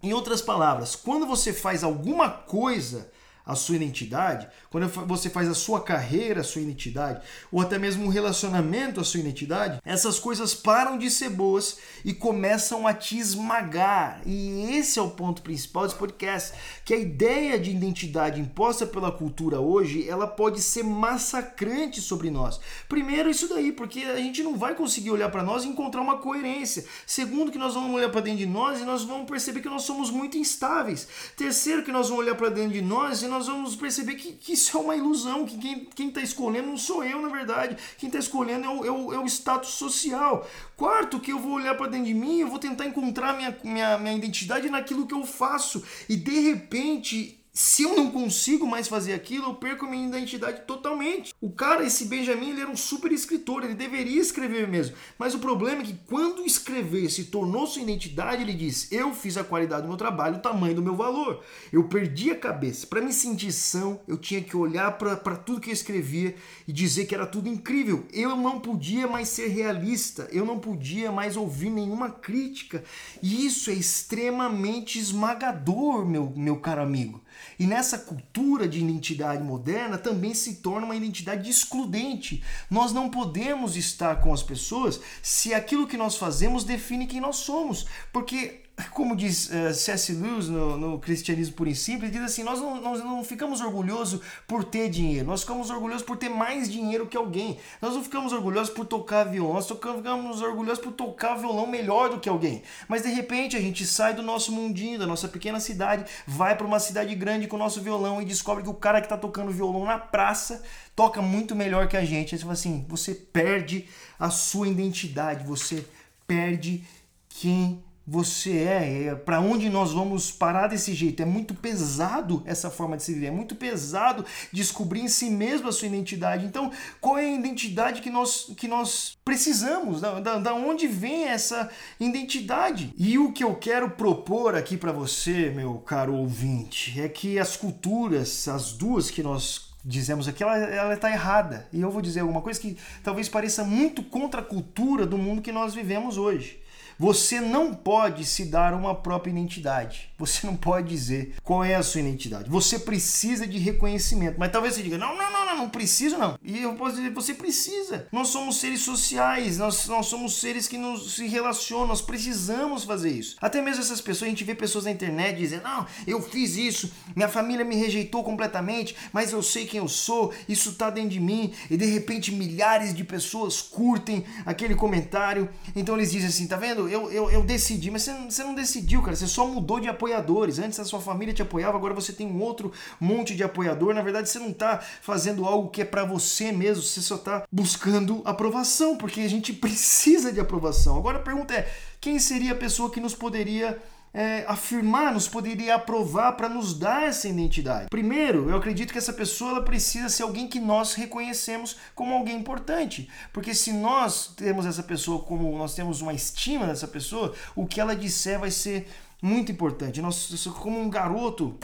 Em 0.04 0.14
outras 0.14 0.42
palavras, 0.42 0.96
quando 0.96 1.28
você 1.28 1.54
faz 1.54 1.84
alguma 1.84 2.30
coisa 2.30 3.12
a 3.52 3.56
sua 3.56 3.76
identidade, 3.76 4.48
quando 4.70 4.88
você 5.06 5.30
faz 5.30 5.50
a 5.50 5.54
sua 5.54 5.82
carreira, 5.82 6.42
a 6.42 6.44
sua 6.44 6.62
identidade, 6.62 7.22
ou 7.52 7.62
até 7.62 7.78
mesmo 7.78 8.06
um 8.06 8.10
relacionamento, 8.10 9.02
a 9.02 9.04
sua 9.04 9.20
identidade, 9.20 9.80
essas 9.84 10.20
coisas 10.20 10.54
param 10.54 10.98
de 10.98 11.12
ser 11.12 11.30
boas 11.30 11.78
e 12.06 12.14
começam 12.14 12.88
a 12.88 12.94
te 12.94 13.18
esmagar. 13.18 14.22
E 14.26 14.76
esse 14.78 14.98
é 14.98 15.02
o 15.02 15.10
ponto 15.10 15.42
principal 15.42 15.84
desse 15.84 15.98
podcast, 15.98 16.54
que 16.86 16.94
a 16.94 16.98
ideia 16.98 17.60
de 17.60 17.72
identidade 17.72 18.40
imposta 18.40 18.86
pela 18.86 19.12
cultura 19.12 19.60
hoje, 19.60 20.08
ela 20.08 20.28
pode 20.28 20.62
ser 20.62 20.84
massacrante 20.84 22.00
sobre 22.02 22.30
nós. 22.30 22.60
Primeiro 22.88 23.30
isso 23.30 23.48
daí, 23.48 23.72
porque 23.72 24.00
a 24.02 24.18
gente 24.18 24.42
não 24.44 24.58
vai 24.58 24.76
conseguir 24.76 25.12
olhar 25.12 25.30
para 25.30 25.44
nós 25.44 25.64
e 25.64 25.68
encontrar 25.68 26.02
uma 26.02 26.18
coerência. 26.18 26.86
Segundo 27.06 27.52
que 27.52 27.58
nós 27.58 27.74
vamos 27.74 27.94
olhar 27.94 28.10
para 28.10 28.22
dentro 28.22 28.40
de 28.40 28.46
nós 28.46 28.80
e 28.80 28.86
nós 28.86 29.04
vamos 29.04 29.30
perceber 29.30 29.62
que 29.62 29.70
nós 29.70 29.84
somos 29.84 30.10
muito 30.10 30.38
instáveis. 30.38 31.08
Terceiro 31.36 31.84
que 31.84 31.92
nós 31.92 32.08
vamos 32.08 32.24
olhar 32.24 32.36
para 32.36 32.50
dentro 32.50 32.72
de 32.72 32.82
nós 32.82 33.22
e 33.22 33.28
nós 33.28 33.41
vamos 33.48 33.76
perceber 33.76 34.16
que, 34.16 34.34
que 34.34 34.54
isso 34.54 34.78
é 34.78 34.80
uma 34.80 34.96
ilusão, 34.96 35.46
que 35.46 35.88
quem 35.96 36.08
está 36.10 36.22
escolhendo 36.22 36.68
não 36.68 36.78
sou 36.78 37.04
eu, 37.04 37.22
na 37.22 37.30
verdade. 37.30 37.78
Quem 37.98 38.08
está 38.08 38.20
escolhendo 38.20 38.66
é 38.66 38.70
o, 38.70 38.86
é, 38.86 38.92
o, 38.92 39.14
é 39.14 39.20
o, 39.20 39.26
status 39.26 39.72
social. 39.72 40.48
Quarto, 40.78 41.20
que 41.20 41.32
eu 41.32 41.40
vou 41.40 41.54
olhar 41.54 41.76
para 41.76 41.88
dentro 41.88 42.08
de 42.08 42.14
mim, 42.14 42.40
eu 42.40 42.48
vou 42.48 42.60
tentar 42.60 42.86
encontrar 42.86 43.36
minha, 43.36 43.58
minha, 43.64 43.98
minha 43.98 44.16
identidade 44.16 44.70
naquilo 44.70 45.08
que 45.08 45.14
eu 45.14 45.26
faço. 45.26 45.84
E 46.08 46.16
de 46.16 46.40
repente 46.40 47.41
se 47.54 47.84
eu 47.84 47.98
não 47.98 48.10
consigo 48.10 48.66
mais 48.66 48.88
fazer 48.88 49.12
aquilo, 49.12 49.48
eu 49.48 49.56
perco 49.56 49.86
minha 49.86 50.08
identidade 50.08 50.62
totalmente. 50.62 51.34
O 51.42 51.52
cara, 51.52 51.86
esse 51.86 52.06
Benjamin, 52.06 52.52
ele 52.52 52.62
era 52.62 52.70
um 52.70 52.78
super 52.78 53.12
escritor, 53.12 53.66
ele 53.66 53.74
deveria 53.74 54.22
escrever 54.22 54.70
mesmo. 54.70 54.96
Mas 55.20 55.34
o 55.34 55.40
problema 55.40 55.82
é 55.82 55.86
que 55.86 56.00
quando 56.08 56.46
escrever 56.46 57.10
se 57.10 57.26
tornou 57.26 57.68
sua 57.68 57.82
identidade, 57.82 58.42
ele 58.42 58.54
diz: 58.54 58.90
Eu 58.90 59.14
fiz 59.14 59.36
a 59.36 59.44
qualidade 59.44 59.82
do 59.82 59.90
meu 59.90 59.98
trabalho, 59.98 60.38
o 60.38 60.42
tamanho 60.42 60.76
do 60.76 60.82
meu 60.82 60.96
valor. 60.96 61.44
Eu 61.74 61.84
perdi 61.90 62.32
a 62.32 62.38
cabeça. 62.38 62.88
Para 62.88 63.02
me 63.02 63.12
sentir 63.12 63.52
são, 63.52 64.00
eu 64.08 64.18
tinha 64.18 64.42
que 64.42 64.56
olhar 64.56 64.98
para 64.98 65.36
tudo 65.36 65.60
que 65.60 65.70
eu 65.70 65.74
escrevia 65.74 66.34
e 66.66 66.72
dizer 66.72 67.06
que 67.06 67.14
era 67.14 67.28
tudo 67.28 67.50
incrível. 67.50 68.06
Eu 68.14 68.38
não 68.38 68.62
podia 68.62 69.08
mais 69.08 69.28
ser 69.28 69.48
realista, 69.48 70.26
eu 70.32 70.46
não 70.46 70.58
podia 70.58 71.12
mais 71.12 71.36
ouvir 71.36 71.70
nenhuma 71.70 72.10
crítica. 72.12 72.82
E 73.22 73.46
isso 73.46 73.70
é 73.70 73.74
extremamente 73.74 74.98
esmagador, 74.98 76.06
meu, 76.06 76.32
meu 76.34 76.56
caro 76.56 76.82
amigo. 76.82 77.22
E 77.60 77.66
nessa 77.68 77.98
cultura 77.98 78.68
de 78.68 78.80
identidade 78.80 79.44
moderna 79.44 79.98
também 79.98 80.34
se 80.34 80.56
torna 80.56 80.86
uma 80.86 80.96
identidade 80.96 81.50
excludente. 81.50 82.44
Nós 82.70 82.92
não 82.92 83.10
podemos 83.10 83.76
estar 83.76 84.22
com 84.22 84.34
as 84.34 84.44
pessoas 84.44 85.00
se 85.22 85.54
aquilo 85.54 85.88
que 85.88 85.98
nós 85.98 86.18
fazemos 86.18 86.64
define 86.64 87.08
quem 87.08 87.22
nós 87.22 87.38
somos, 87.38 87.86
porque 88.12 88.61
como 88.90 89.16
diz 89.16 89.50
uh, 89.50 89.74
C.S. 89.74 90.14
Lewis 90.14 90.48
no, 90.48 90.78
no, 90.78 91.00
Cristianismo 91.00 91.56
Puro 91.56 91.70
e 91.70 91.76
Simples, 91.76 92.12
diz 92.12 92.22
assim: 92.22 92.44
nós 92.44 92.60
não, 92.60 92.82
nós 92.82 93.04
não 93.04 93.24
ficamos 93.24 93.62
orgulhosos 93.62 94.22
por 94.48 94.64
ter 94.64 94.90
dinheiro, 94.90 95.28
nós 95.28 95.42
ficamos 95.42 95.70
orgulhosos 95.70 96.04
por 96.04 96.18
ter 96.18 96.30
mais 96.30 96.70
dinheiro 96.70 97.08
que 97.08 97.18
alguém. 97.18 97.58
Nós 97.82 97.94
não 97.94 98.04
ficamos 98.04 98.34
orgulhosos 98.34 98.74
por 98.74 98.86
tocar 98.86 99.26
violão, 99.26 99.54
nós 99.54 99.68
ficamos 99.68 100.42
orgulhosos 100.42 100.84
por 100.84 100.94
tocar 100.94 101.36
violão 101.36 101.68
melhor 101.68 102.10
do 102.10 102.20
que 102.20 102.30
alguém. 102.30 102.64
Mas 102.88 103.04
de 103.04 103.10
repente 103.10 103.56
a 103.56 103.62
gente 103.62 103.86
sai 103.86 104.14
do 104.14 104.22
nosso 104.22 104.52
mundinho, 104.52 105.00
da 105.00 105.08
nossa 105.08 105.28
pequena 105.28 105.60
cidade, 105.60 106.06
vai 106.26 106.56
para 106.56 106.66
uma 106.66 106.80
cidade 106.80 107.14
grande 107.16 107.48
com 107.48 107.56
o 107.56 107.60
nosso 107.60 107.82
violão 107.82 108.22
e 108.22 108.26
descobre 108.26 108.64
que 108.64 108.70
o 108.70 108.74
cara 108.74 109.00
que 109.02 109.06
está 109.06 109.18
tocando 109.18 109.52
violão 109.52 109.86
na 109.86 109.98
praça 109.98 110.64
toca 110.96 111.22
muito 111.22 111.56
melhor 111.56 111.88
que 111.88 111.98
a 111.98 112.06
gente. 112.06 112.36
Aí 112.36 112.40
você 112.40 112.44
fala 112.44 112.54
assim: 112.54 112.86
você 112.88 113.14
perde 113.14 113.88
a 114.20 114.30
sua 114.30 114.68
identidade, 114.68 115.46
você 115.46 115.86
perde 116.28 116.84
quem 117.30 117.84
você 118.06 118.58
é, 118.58 119.04
é 119.06 119.16
para 119.16 119.40
onde 119.40 119.70
nós 119.70 119.92
vamos 119.92 120.32
parar 120.32 120.68
desse 120.68 120.94
jeito. 120.94 121.22
É 121.22 121.26
muito 121.26 121.54
pesado 121.54 122.42
essa 122.46 122.70
forma 122.70 122.98
de 122.98 123.04
se 123.04 123.14
viver, 123.14 123.28
é 123.28 123.32
muito 123.32 123.56
pesado 123.56 124.26
descobrir 124.52 125.02
em 125.02 125.08
si 125.08 125.30
mesmo 125.30 125.68
a 125.68 125.72
sua 125.72 125.88
identidade. 125.88 126.46
Então, 126.46 126.72
qual 127.00 127.18
é 127.18 127.26
a 127.26 127.36
identidade 127.36 128.02
que 128.02 128.10
nós, 128.10 128.52
que 128.58 128.68
nós 128.68 129.18
precisamos? 129.24 130.02
Da, 130.02 130.20
da, 130.20 130.38
da 130.40 130.54
onde 130.54 130.88
vem 130.88 131.26
essa 131.26 131.70
identidade? 132.00 132.94
E 132.98 133.18
o 133.18 133.32
que 133.32 133.44
eu 133.44 133.56
quero 133.56 133.92
propor 133.92 134.56
aqui 134.56 134.78
para 134.78 134.92
você, 134.92 135.50
meu 135.50 135.76
caro 135.76 136.16
ouvinte, 136.16 137.00
é 137.00 137.08
que 137.08 137.40
as 137.40 137.56
culturas, 137.56 138.48
as 138.48 138.74
duas 138.74 139.12
que 139.12 139.22
nós 139.22 139.72
dizemos 139.84 140.28
aqui, 140.28 140.44
ela 140.44 140.94
está 140.94 141.10
errada. 141.10 141.68
E 141.74 141.82
eu 141.82 141.90
vou 141.90 142.02
dizer 142.02 142.22
alguma 142.22 142.42
coisa 142.42 142.60
que 142.60 142.78
talvez 143.04 143.28
pareça 143.28 143.64
muito 143.64 144.04
contra 144.04 144.42
a 144.42 144.44
cultura 144.44 145.06
do 145.06 145.18
mundo 145.18 145.42
que 145.42 145.52
nós 145.52 145.74
vivemos 145.74 146.18
hoje. 146.18 146.61
Você 147.02 147.42
não 147.42 147.74
pode 147.74 148.24
se 148.24 148.46
dar 148.46 148.76
uma 148.76 148.94
própria 148.94 149.32
identidade. 149.32 150.11
Você 150.22 150.46
não 150.46 150.56
pode 150.56 150.88
dizer 150.88 151.34
qual 151.44 151.64
é 151.64 151.74
a 151.74 151.82
sua 151.82 152.02
identidade. 152.02 152.48
Você 152.48 152.78
precisa 152.78 153.48
de 153.48 153.58
reconhecimento. 153.58 154.36
Mas 154.38 154.52
talvez 154.52 154.76
você 154.76 154.84
diga: 154.84 154.98
não, 154.98 155.18
não, 155.18 155.32
não, 155.32 155.46
não, 155.48 155.58
não 155.58 155.70
preciso 155.70 156.18
não. 156.18 156.38
E 156.44 156.62
eu 156.62 156.76
posso 156.76 156.96
dizer: 156.96 157.10
você 157.12 157.34
precisa. 157.34 158.08
Nós 158.12 158.28
somos 158.28 158.60
seres 158.60 158.82
sociais, 158.82 159.58
nós, 159.58 159.88
nós 159.88 160.06
somos 160.06 160.40
seres 160.40 160.68
que 160.68 160.78
nos 160.78 161.16
se 161.16 161.28
relacionam, 161.28 161.88
nós 161.88 162.02
precisamos 162.02 162.84
fazer 162.84 163.10
isso. 163.10 163.36
Até 163.42 163.62
mesmo 163.62 163.82
essas 163.82 164.00
pessoas, 164.00 164.28
a 164.28 164.30
gente 164.30 164.44
vê 164.44 164.54
pessoas 164.54 164.86
na 164.86 164.92
internet 164.92 165.38
dizendo: 165.38 165.64
não, 165.64 165.88
eu 166.06 166.22
fiz 166.22 166.56
isso, 166.56 166.92
minha 167.16 167.28
família 167.28 167.66
me 167.66 167.76
rejeitou 167.76 168.24
completamente, 168.24 168.96
mas 169.12 169.32
eu 169.32 169.42
sei 169.42 169.66
quem 169.66 169.80
eu 169.80 169.88
sou, 169.88 170.32
isso 170.48 170.70
está 170.70 170.92
dentro 170.92 171.10
de 171.10 171.20
mim. 171.20 171.52
E 171.70 171.76
de 171.76 171.86
repente 171.86 172.32
milhares 172.32 172.94
de 172.94 173.04
pessoas 173.04 173.60
curtem 173.60 174.24
aquele 174.46 174.76
comentário. 174.76 175.50
Então 175.76 175.96
eles 175.96 176.12
dizem 176.12 176.30
assim: 176.30 176.48
tá 176.48 176.58
vendo? 176.58 176.92
eu, 176.92 177.12
eu, 177.12 177.32
eu 177.32 177.44
decidi, 177.44 177.90
mas 177.90 178.04
você, 178.04 178.14
você 178.14 178.44
não 178.44 178.54
decidiu, 178.54 179.02
cara. 179.02 179.16
Você 179.16 179.28
só 179.28 179.48
mudou 179.48 179.80
de 179.80 179.88
apoiadores. 180.12 180.60
Antes 180.60 180.80
a 180.80 180.86
sua 180.86 181.00
família 181.00 181.34
te 181.34 181.42
apoiava, 181.42 181.78
agora 181.78 181.94
você 181.94 182.12
tem 182.14 182.28
um 182.28 182.42
outro 182.42 182.72
monte 183.00 183.36
de 183.36 183.44
apoiador. 183.44 183.94
Na 183.94 184.02
verdade, 184.02 184.30
você 184.30 184.40
não 184.40 184.54
tá 184.54 184.80
fazendo 185.02 185.46
algo 185.46 185.70
que 185.70 185.82
é 185.82 185.86
para 185.86 186.04
você 186.04 186.52
mesmo, 186.52 186.84
você 186.84 187.02
só 187.02 187.18
tá 187.18 187.46
buscando 187.52 188.22
aprovação, 188.26 188.98
porque 188.98 189.22
a 189.22 189.30
gente 189.30 189.54
precisa 189.54 190.32
de 190.32 190.40
aprovação. 190.40 190.98
Agora 190.98 191.18
a 191.18 191.22
pergunta 191.22 191.54
é: 191.54 191.72
quem 192.00 192.20
seria 192.20 192.52
a 192.52 192.56
pessoa 192.56 192.92
que 192.92 193.00
nos 193.00 193.16
poderia 193.16 193.82
é, 194.14 194.44
afirmar, 194.48 195.14
nos 195.14 195.28
poderia 195.28 195.76
aprovar 195.76 196.34
para 196.34 196.50
nos 196.50 196.78
dar 196.78 197.04
essa 197.04 197.30
identidade. 197.30 197.88
Primeiro, 197.90 198.50
eu 198.50 198.58
acredito 198.58 198.92
que 198.92 198.98
essa 198.98 199.14
pessoa 199.14 199.52
ela 199.52 199.64
precisa 199.64 200.10
ser 200.10 200.24
alguém 200.24 200.48
que 200.48 200.60
nós 200.60 200.94
reconhecemos 200.94 201.78
como 201.96 202.14
alguém 202.14 202.38
importante, 202.38 203.10
porque 203.32 203.54
se 203.54 203.72
nós 203.72 204.34
temos 204.36 204.66
essa 204.66 204.84
pessoa 204.84 205.24
como 205.24 205.58
nós 205.58 205.74
temos 205.74 206.02
uma 206.02 206.14
estima 206.14 206.68
dessa 206.68 206.88
pessoa, 206.88 207.34
o 207.56 207.66
que 207.66 207.80
ela 207.80 207.96
disser 207.96 208.40
vai 208.40 208.52
ser 208.52 208.88
muito 209.22 209.52
importante. 209.52 210.02
Nós, 210.02 210.48
como 210.60 210.80
um 210.80 210.90
garoto 210.90 211.58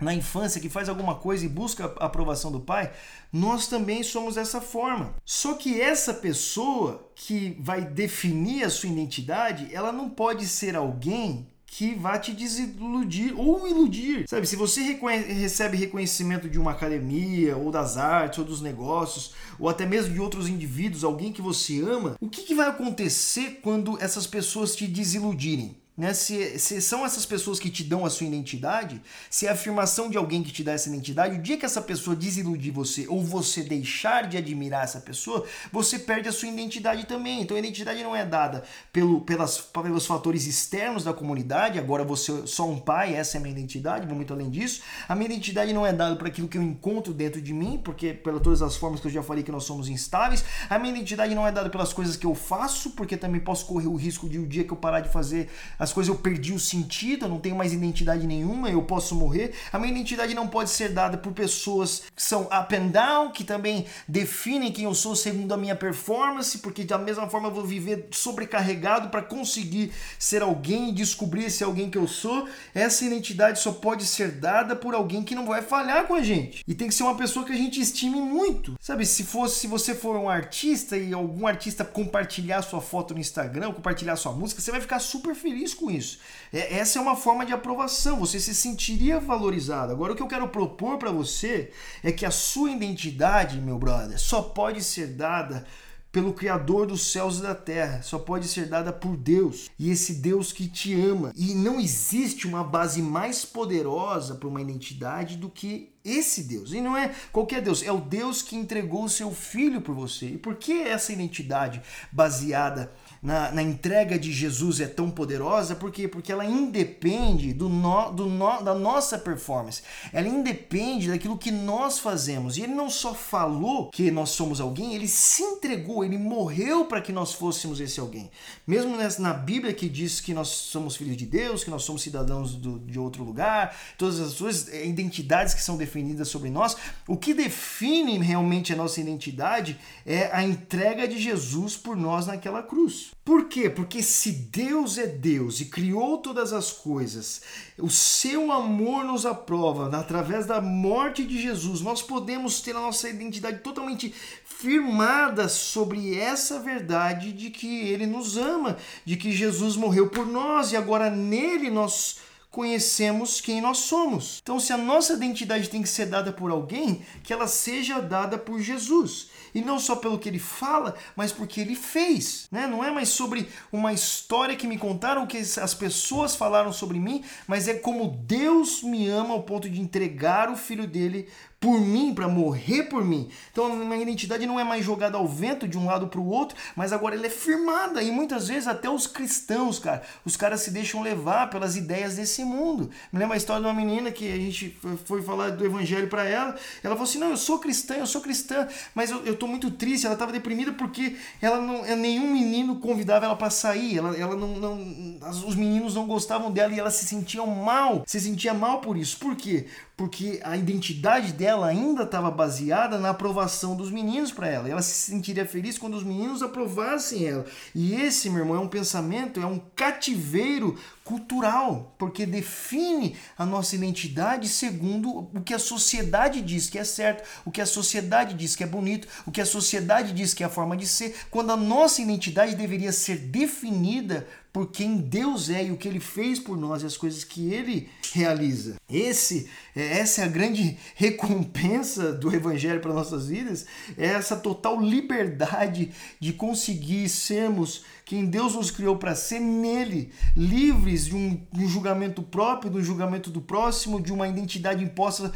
na 0.00 0.14
infância 0.14 0.60
que 0.60 0.68
faz 0.68 0.88
alguma 0.88 1.14
coisa 1.14 1.44
e 1.44 1.48
busca 1.48 1.92
a 1.98 2.06
aprovação 2.06 2.50
do 2.50 2.60
pai, 2.60 2.90
nós 3.32 3.66
também 3.66 4.02
somos 4.02 4.36
dessa 4.36 4.60
forma. 4.60 5.14
Só 5.24 5.54
que 5.54 5.80
essa 5.80 6.14
pessoa 6.14 7.10
que 7.14 7.56
vai 7.60 7.84
definir 7.84 8.64
a 8.64 8.70
sua 8.70 8.88
identidade, 8.88 9.68
ela 9.72 9.92
não 9.92 10.08
pode 10.08 10.46
ser 10.46 10.74
alguém 10.74 11.46
que 11.72 11.94
vá 11.94 12.18
te 12.18 12.32
desiludir 12.32 13.32
ou 13.38 13.68
iludir. 13.68 14.24
Sabe, 14.28 14.44
se 14.44 14.56
você 14.56 14.98
recebe 15.28 15.76
reconhecimento 15.76 16.48
de 16.48 16.58
uma 16.58 16.72
academia, 16.72 17.56
ou 17.56 17.70
das 17.70 17.96
artes, 17.96 18.40
ou 18.40 18.44
dos 18.44 18.60
negócios, 18.60 19.34
ou 19.56 19.68
até 19.68 19.86
mesmo 19.86 20.12
de 20.12 20.20
outros 20.20 20.48
indivíduos, 20.48 21.04
alguém 21.04 21.32
que 21.32 21.40
você 21.40 21.80
ama, 21.80 22.16
o 22.20 22.28
que, 22.28 22.42
que 22.42 22.56
vai 22.56 22.68
acontecer 22.68 23.60
quando 23.62 24.02
essas 24.02 24.26
pessoas 24.26 24.74
te 24.74 24.88
desiludirem? 24.88 25.76
Né? 25.96 26.14
Se, 26.14 26.58
se, 26.58 26.80
são 26.80 27.04
essas 27.04 27.26
pessoas 27.26 27.58
que 27.58 27.68
te 27.68 27.84
dão 27.84 28.06
a 28.06 28.10
sua 28.10 28.26
identidade, 28.26 29.02
se 29.28 29.46
é 29.46 29.50
a 29.50 29.52
afirmação 29.52 30.08
de 30.08 30.16
alguém 30.16 30.42
que 30.42 30.50
te 30.50 30.64
dá 30.64 30.72
essa 30.72 30.88
identidade, 30.88 31.36
o 31.36 31.42
dia 31.42 31.56
que 31.56 31.66
essa 31.66 31.82
pessoa 31.82 32.16
desiludir 32.16 32.72
você 32.72 33.06
ou 33.08 33.22
você 33.22 33.62
deixar 33.62 34.26
de 34.26 34.36
admirar 34.36 34.84
essa 34.84 35.00
pessoa, 35.00 35.44
você 35.70 35.98
perde 35.98 36.28
a 36.28 36.32
sua 36.32 36.48
identidade 36.48 37.04
também. 37.06 37.42
Então 37.42 37.56
a 37.56 37.60
identidade 37.60 38.02
não 38.02 38.16
é 38.16 38.24
dada 38.24 38.62
pelo, 38.92 39.20
pelas, 39.20 39.60
pelos 39.60 40.06
fatores 40.06 40.46
externos 40.46 41.04
da 41.04 41.12
comunidade, 41.12 41.78
agora 41.78 42.04
você 42.04 42.32
é 42.32 42.46
só 42.46 42.68
um 42.68 42.78
pai, 42.78 43.14
essa 43.14 43.36
é 43.36 43.38
a 43.38 43.42
minha 43.42 43.52
identidade, 43.52 44.06
vou 44.06 44.16
muito 44.16 44.32
além 44.32 44.48
disso. 44.48 44.82
A 45.08 45.14
minha 45.14 45.26
identidade 45.26 45.72
não 45.72 45.86
é 45.86 45.92
dada 45.92 46.16
por 46.16 46.26
aquilo 46.26 46.48
que 46.48 46.56
eu 46.56 46.62
encontro 46.62 47.12
dentro 47.12 47.42
de 47.42 47.52
mim, 47.52 47.80
porque 47.84 48.14
pelas 48.14 48.40
todas 48.40 48.62
as 48.62 48.76
formas 48.76 49.00
que 49.00 49.06
eu 49.06 49.12
já 49.12 49.22
falei 49.22 49.42
que 49.42 49.52
nós 49.52 49.64
somos 49.64 49.88
instáveis. 49.88 50.44
A 50.68 50.78
minha 50.78 50.94
identidade 50.94 51.34
não 51.34 51.46
é 51.46 51.52
dada 51.52 51.68
pelas 51.68 51.92
coisas 51.92 52.16
que 52.16 52.26
eu 52.26 52.34
faço, 52.34 52.90
porque 52.92 53.16
também 53.16 53.40
posso 53.40 53.66
correr 53.66 53.86
o 53.86 53.96
risco 53.96 54.28
de 54.28 54.38
o 54.38 54.46
dia 54.46 54.64
que 54.64 54.72
eu 54.72 54.76
parar 54.76 55.00
de 55.00 55.08
fazer 55.08 55.50
as 55.78 55.89
as 55.90 55.92
coisas 55.92 56.08
eu 56.08 56.20
perdi 56.20 56.52
o 56.52 56.58
sentido, 56.58 57.24
eu 57.24 57.28
não 57.28 57.40
tenho 57.40 57.56
mais 57.56 57.72
identidade 57.72 58.24
nenhuma, 58.26 58.70
eu 58.70 58.82
posso 58.82 59.14
morrer. 59.14 59.52
A 59.72 59.78
minha 59.78 59.90
identidade 59.90 60.34
não 60.34 60.46
pode 60.46 60.70
ser 60.70 60.90
dada 60.90 61.18
por 61.18 61.32
pessoas 61.32 62.04
que 62.14 62.22
são 62.22 62.42
up 62.42 62.74
and 62.74 62.88
down, 62.88 63.32
que 63.32 63.42
também 63.42 63.86
definem 64.06 64.70
quem 64.70 64.84
eu 64.84 64.94
sou 64.94 65.16
segundo 65.16 65.52
a 65.52 65.56
minha 65.56 65.74
performance, 65.74 66.58
porque 66.58 66.84
da 66.84 66.96
mesma 66.96 67.28
forma 67.28 67.48
eu 67.48 67.52
vou 67.52 67.64
viver 67.64 68.08
sobrecarregado 68.12 69.08
para 69.08 69.20
conseguir 69.20 69.92
ser 70.16 70.42
alguém 70.42 70.90
e 70.90 70.92
descobrir 70.92 71.46
esse 71.46 71.64
alguém 71.64 71.90
que 71.90 71.98
eu 71.98 72.06
sou. 72.06 72.48
Essa 72.72 73.04
identidade 73.04 73.58
só 73.58 73.72
pode 73.72 74.06
ser 74.06 74.30
dada 74.30 74.76
por 74.76 74.94
alguém 74.94 75.24
que 75.24 75.34
não 75.34 75.44
vai 75.44 75.60
falhar 75.60 76.06
com 76.06 76.14
a 76.14 76.22
gente. 76.22 76.62
E 76.68 76.74
tem 76.74 76.86
que 76.86 76.94
ser 76.94 77.02
uma 77.02 77.16
pessoa 77.16 77.44
que 77.44 77.52
a 77.52 77.56
gente 77.56 77.80
estime 77.80 78.20
muito. 78.20 78.76
Sabe, 78.80 79.04
se 79.04 79.24
fosse 79.24 79.58
se 79.58 79.66
você 79.66 79.92
for 79.92 80.16
um 80.16 80.28
artista 80.28 80.96
e 80.96 81.12
algum 81.12 81.48
artista 81.48 81.84
compartilhar 81.84 82.62
sua 82.62 82.80
foto 82.80 83.12
no 83.12 83.20
Instagram, 83.20 83.72
compartilhar 83.72 84.14
sua 84.14 84.32
música, 84.32 84.60
você 84.60 84.70
vai 84.70 84.80
ficar 84.80 85.00
super 85.00 85.34
feliz 85.34 85.69
com 85.74 85.90
isso. 85.90 86.18
É, 86.52 86.78
essa 86.78 86.98
é 86.98 87.02
uma 87.02 87.16
forma 87.16 87.46
de 87.46 87.52
aprovação, 87.52 88.18
você 88.18 88.40
se 88.40 88.54
sentiria 88.54 89.20
valorizado. 89.20 89.92
Agora, 89.92 90.12
o 90.12 90.16
que 90.16 90.22
eu 90.22 90.28
quero 90.28 90.48
propor 90.48 90.98
para 90.98 91.12
você 91.12 91.70
é 92.02 92.10
que 92.10 92.26
a 92.26 92.30
sua 92.30 92.70
identidade, 92.70 93.60
meu 93.60 93.78
brother, 93.78 94.18
só 94.18 94.42
pode 94.42 94.82
ser 94.82 95.08
dada 95.08 95.66
pelo 96.12 96.32
Criador 96.32 96.86
dos 96.86 97.12
céus 97.12 97.38
e 97.38 97.42
da 97.42 97.54
terra, 97.54 98.02
só 98.02 98.18
pode 98.18 98.48
ser 98.48 98.66
dada 98.66 98.92
por 98.92 99.16
Deus 99.16 99.70
e 99.78 99.90
esse 99.90 100.14
Deus 100.14 100.52
que 100.52 100.66
te 100.66 100.92
ama. 100.94 101.32
E 101.36 101.54
não 101.54 101.78
existe 101.78 102.46
uma 102.46 102.64
base 102.64 103.00
mais 103.00 103.44
poderosa 103.44 104.34
para 104.34 104.48
uma 104.48 104.60
identidade 104.60 105.36
do 105.36 105.48
que 105.48 105.92
esse 106.04 106.42
Deus. 106.44 106.72
E 106.72 106.80
não 106.80 106.96
é 106.96 107.14
qualquer 107.30 107.62
Deus, 107.62 107.82
é 107.82 107.92
o 107.92 108.00
Deus 108.00 108.42
que 108.42 108.56
entregou 108.56 109.04
o 109.04 109.08
seu 109.08 109.30
filho 109.30 109.80
por 109.80 109.94
você. 109.94 110.26
E 110.26 110.38
por 110.38 110.56
que 110.56 110.82
essa 110.82 111.12
identidade 111.12 111.80
baseada 112.10 112.92
na, 113.22 113.52
na, 113.52 113.62
entrega 113.62 114.18
de 114.18 114.32
Jesus 114.32 114.80
é 114.80 114.86
tão 114.86 115.10
poderosa, 115.10 115.74
por 115.74 115.90
quê? 115.90 116.08
Porque 116.08 116.32
ela 116.32 116.44
independe 116.44 117.52
do, 117.52 117.68
no, 117.68 118.10
do 118.10 118.26
no, 118.26 118.62
da 118.62 118.74
nossa 118.74 119.18
performance, 119.18 119.82
ela 120.12 120.26
independe 120.26 121.10
daquilo 121.10 121.36
que 121.36 121.50
nós 121.50 121.98
fazemos. 121.98 122.56
E 122.56 122.62
ele 122.62 122.74
não 122.74 122.88
só 122.88 123.12
falou 123.12 123.90
que 123.90 124.10
nós 124.10 124.30
somos 124.30 124.60
alguém, 124.60 124.94
ele 124.94 125.06
se 125.06 125.42
entregou, 125.42 126.02
ele 126.02 126.16
morreu 126.16 126.86
para 126.86 127.02
que 127.02 127.12
nós 127.12 127.34
fôssemos 127.34 127.78
esse 127.78 128.00
alguém. 128.00 128.30
Mesmo 128.66 128.96
na 129.18 129.34
Bíblia 129.34 129.74
que 129.74 129.88
diz 129.88 130.20
que 130.20 130.32
nós 130.32 130.48
somos 130.48 130.96
filhos 130.96 131.16
de 131.16 131.26
Deus, 131.26 131.62
que 131.62 131.70
nós 131.70 131.82
somos 131.82 132.02
cidadãos 132.02 132.54
do, 132.54 132.78
de 132.78 132.98
outro 132.98 133.22
lugar, 133.22 133.76
todas 133.98 134.18
as 134.18 134.32
suas 134.32 134.68
eh, 134.68 134.86
identidades 134.86 135.52
que 135.52 135.62
são 135.62 135.76
definidas 135.76 136.28
sobre 136.28 136.48
nós, 136.48 136.76
o 137.06 137.16
que 137.16 137.34
define 137.34 138.18
realmente 138.18 138.72
a 138.72 138.76
nossa 138.76 139.00
identidade 139.00 139.78
é 140.06 140.30
a 140.32 140.42
entrega 140.42 141.06
de 141.06 141.18
Jesus 141.18 141.76
por 141.76 141.96
nós 141.96 142.26
naquela 142.26 142.62
cruz. 142.62 143.09
Por 143.24 143.48
quê? 143.48 143.68
Porque 143.68 144.02
se 144.02 144.32
Deus 144.32 144.98
é 144.98 145.06
Deus 145.06 145.60
e 145.60 145.66
criou 145.66 146.18
todas 146.18 146.52
as 146.52 146.72
coisas, 146.72 147.42
o 147.78 147.90
seu 147.90 148.50
amor 148.50 149.04
nos 149.04 149.26
aprova, 149.26 149.94
através 149.96 150.46
da 150.46 150.60
morte 150.60 151.24
de 151.24 151.40
Jesus, 151.40 151.80
nós 151.80 152.02
podemos 152.02 152.60
ter 152.60 152.74
a 152.74 152.80
nossa 152.80 153.08
identidade 153.08 153.58
totalmente 153.58 154.14
firmada 154.44 155.48
sobre 155.48 156.18
essa 156.18 156.58
verdade 156.58 157.32
de 157.32 157.50
que 157.50 157.88
Ele 157.88 158.06
nos 158.06 158.36
ama, 158.36 158.76
de 159.04 159.16
que 159.16 159.32
Jesus 159.32 159.76
morreu 159.76 160.08
por 160.08 160.26
nós 160.26 160.72
e 160.72 160.76
agora 160.76 161.10
nele 161.10 161.70
nós 161.70 162.18
conhecemos 162.50 163.40
quem 163.40 163.60
nós 163.60 163.78
somos. 163.78 164.40
Então, 164.42 164.58
se 164.58 164.72
a 164.72 164.76
nossa 164.76 165.12
identidade 165.12 165.70
tem 165.70 165.82
que 165.82 165.88
ser 165.88 166.06
dada 166.06 166.32
por 166.32 166.50
alguém, 166.50 167.04
que 167.22 167.32
ela 167.32 167.46
seja 167.46 168.00
dada 168.00 168.36
por 168.36 168.60
Jesus. 168.60 169.28
E 169.54 169.60
não 169.60 169.78
só 169.78 169.96
pelo 169.96 170.18
que 170.18 170.28
ele 170.28 170.38
fala, 170.38 170.94
mas 171.14 171.32
porque 171.32 171.60
ele 171.60 171.74
fez. 171.74 172.48
Né? 172.50 172.66
Não 172.66 172.84
é 172.84 172.90
mais 172.90 173.08
sobre 173.08 173.48
uma 173.72 173.92
história 173.92 174.56
que 174.56 174.66
me 174.66 174.78
contaram, 174.78 175.26
que 175.26 175.38
as 175.38 175.74
pessoas 175.74 176.34
falaram 176.34 176.72
sobre 176.72 176.98
mim, 176.98 177.24
mas 177.46 177.68
é 177.68 177.74
como 177.74 178.08
Deus 178.08 178.82
me 178.82 179.08
ama 179.08 179.34
ao 179.34 179.42
ponto 179.42 179.68
de 179.68 179.80
entregar 179.80 180.50
o 180.50 180.56
filho 180.56 180.86
dele 180.86 181.28
por 181.60 181.78
mim, 181.78 182.14
para 182.14 182.26
morrer 182.26 182.84
por 182.84 183.04
mim. 183.04 183.28
Então 183.52 183.66
a 183.66 183.76
minha 183.76 184.00
identidade 184.00 184.46
não 184.46 184.58
é 184.58 184.64
mais 184.64 184.82
jogada 184.82 185.18
ao 185.18 185.28
vento 185.28 185.68
de 185.68 185.76
um 185.76 185.84
lado 185.84 186.08
para 186.08 186.18
o 186.18 186.26
outro, 186.26 186.56
mas 186.74 186.90
agora 186.90 187.14
ela 187.14 187.26
é 187.26 187.30
firmada. 187.30 188.02
E 188.02 188.10
muitas 188.10 188.48
vezes 188.48 188.66
até 188.66 188.88
os 188.88 189.06
cristãos, 189.06 189.78
cara, 189.78 190.02
os 190.24 190.38
caras 190.38 190.62
se 190.62 190.70
deixam 190.70 191.02
levar 191.02 191.50
pelas 191.50 191.76
ideias 191.76 192.16
desse 192.16 192.42
mundo. 192.42 192.90
Me 193.12 193.18
lembra 193.18 193.34
a 193.34 193.36
história 193.36 193.60
de 193.60 193.68
uma 193.68 193.74
menina 193.74 194.10
que 194.10 194.32
a 194.32 194.36
gente 194.36 194.74
foi 195.04 195.20
falar 195.20 195.50
do 195.50 195.64
evangelho 195.66 196.08
para 196.08 196.24
ela. 196.24 196.56
Ela 196.82 196.94
falou 196.94 197.02
assim: 197.02 197.18
Não, 197.18 197.28
eu 197.28 197.36
sou 197.36 197.58
cristã, 197.58 197.94
eu 197.96 198.06
sou 198.06 198.22
cristã, 198.22 198.66
mas 198.94 199.10
eu, 199.10 199.22
eu 199.26 199.36
tô 199.36 199.46
muito 199.46 199.70
triste. 199.70 200.06
Ela 200.06 200.14
estava 200.14 200.32
deprimida 200.32 200.72
porque 200.72 201.16
ela 201.42 201.60
não, 201.60 201.82
nenhum 201.94 202.32
menino 202.32 202.76
convidava 202.76 203.26
ela 203.26 203.36
para 203.36 203.50
sair. 203.50 203.98
Ela, 203.98 204.16
ela 204.16 204.34
não, 204.34 204.56
não, 204.56 205.28
os 205.46 205.54
meninos 205.54 205.94
não 205.94 206.06
gostavam 206.06 206.50
dela 206.50 206.72
e 206.72 206.80
ela 206.80 206.90
se 206.90 207.04
sentia 207.04 207.44
mal, 207.44 208.02
se 208.06 208.18
sentia 208.18 208.54
mal 208.54 208.80
por 208.80 208.96
isso. 208.96 209.18
Por 209.18 209.36
quê? 209.36 209.66
Porque 210.00 210.40
a 210.42 210.56
identidade 210.56 211.30
dela 211.30 211.66
ainda 211.66 212.04
estava 212.04 212.30
baseada 212.30 212.98
na 212.98 213.10
aprovação 213.10 213.76
dos 213.76 213.90
meninos 213.90 214.32
para 214.32 214.48
ela. 214.48 214.66
Ela 214.66 214.80
se 214.80 214.94
sentiria 214.94 215.44
feliz 215.44 215.76
quando 215.76 215.92
os 215.92 216.02
meninos 216.02 216.42
aprovassem 216.42 217.26
ela. 217.26 217.44
E 217.74 218.00
esse, 218.00 218.30
meu 218.30 218.38
irmão, 218.38 218.56
é 218.56 218.60
um 218.60 218.66
pensamento, 218.66 219.38
é 219.38 219.44
um 219.44 219.60
cativeiro 219.76 220.74
cultural, 221.04 221.94
porque 221.98 222.24
define 222.24 223.16
a 223.36 223.44
nossa 223.44 223.74
identidade 223.74 224.48
segundo 224.48 225.28
o 225.34 225.40
que 225.44 225.52
a 225.52 225.58
sociedade 225.58 226.40
diz 226.40 226.70
que 226.70 226.78
é 226.78 226.84
certo, 226.84 227.28
o 227.44 227.50
que 227.50 227.60
a 227.60 227.66
sociedade 227.66 228.32
diz 228.32 228.54
que 228.54 228.62
é 228.62 228.66
bonito, 228.66 229.08
o 229.26 229.30
que 229.30 229.40
a 229.40 229.46
sociedade 229.46 230.12
diz 230.12 230.32
que 230.32 230.42
é 230.42 230.46
a 230.46 230.50
forma 230.50 230.76
de 230.76 230.86
ser, 230.86 231.14
quando 231.28 231.50
a 231.50 231.56
nossa 231.56 232.00
identidade 232.00 232.54
deveria 232.54 232.92
ser 232.92 233.18
definida 233.18 234.26
por 234.52 234.70
quem 234.70 234.96
Deus 234.96 235.48
é 235.48 235.64
e 235.64 235.70
o 235.70 235.76
que 235.76 235.86
ele 235.86 236.00
fez 236.00 236.38
por 236.38 236.56
nós 236.56 236.82
e 236.82 236.86
as 236.86 236.96
coisas 236.96 237.22
que 237.22 237.52
ele 237.52 237.88
realiza. 238.12 238.76
Esse, 238.88 239.48
é, 239.74 239.98
essa 239.98 240.22
é 240.22 240.24
a 240.24 240.28
grande 240.28 240.76
recompensa 240.94 242.12
do 242.12 242.34
evangelho 242.34 242.80
para 242.80 242.92
nossas 242.92 243.28
vidas, 243.28 243.66
é 243.96 244.06
essa 244.06 244.36
total 244.36 244.80
liberdade 244.80 245.92
de 246.18 246.32
conseguir 246.32 247.08
sermos 247.08 247.84
quem 248.10 248.26
Deus 248.26 248.56
nos 248.56 248.72
criou 248.72 248.96
para 248.96 249.14
ser 249.14 249.38
nele, 249.38 250.10
livres 250.36 251.06
de 251.06 251.14
um, 251.14 251.40
de 251.52 251.64
um, 251.64 251.68
julgamento 251.68 252.24
próprio, 252.24 252.68
do 252.68 252.82
julgamento 252.82 253.30
do 253.30 253.40
próximo, 253.40 254.02
de 254.02 254.12
uma 254.12 254.26
identidade 254.26 254.82
imposta 254.82 255.32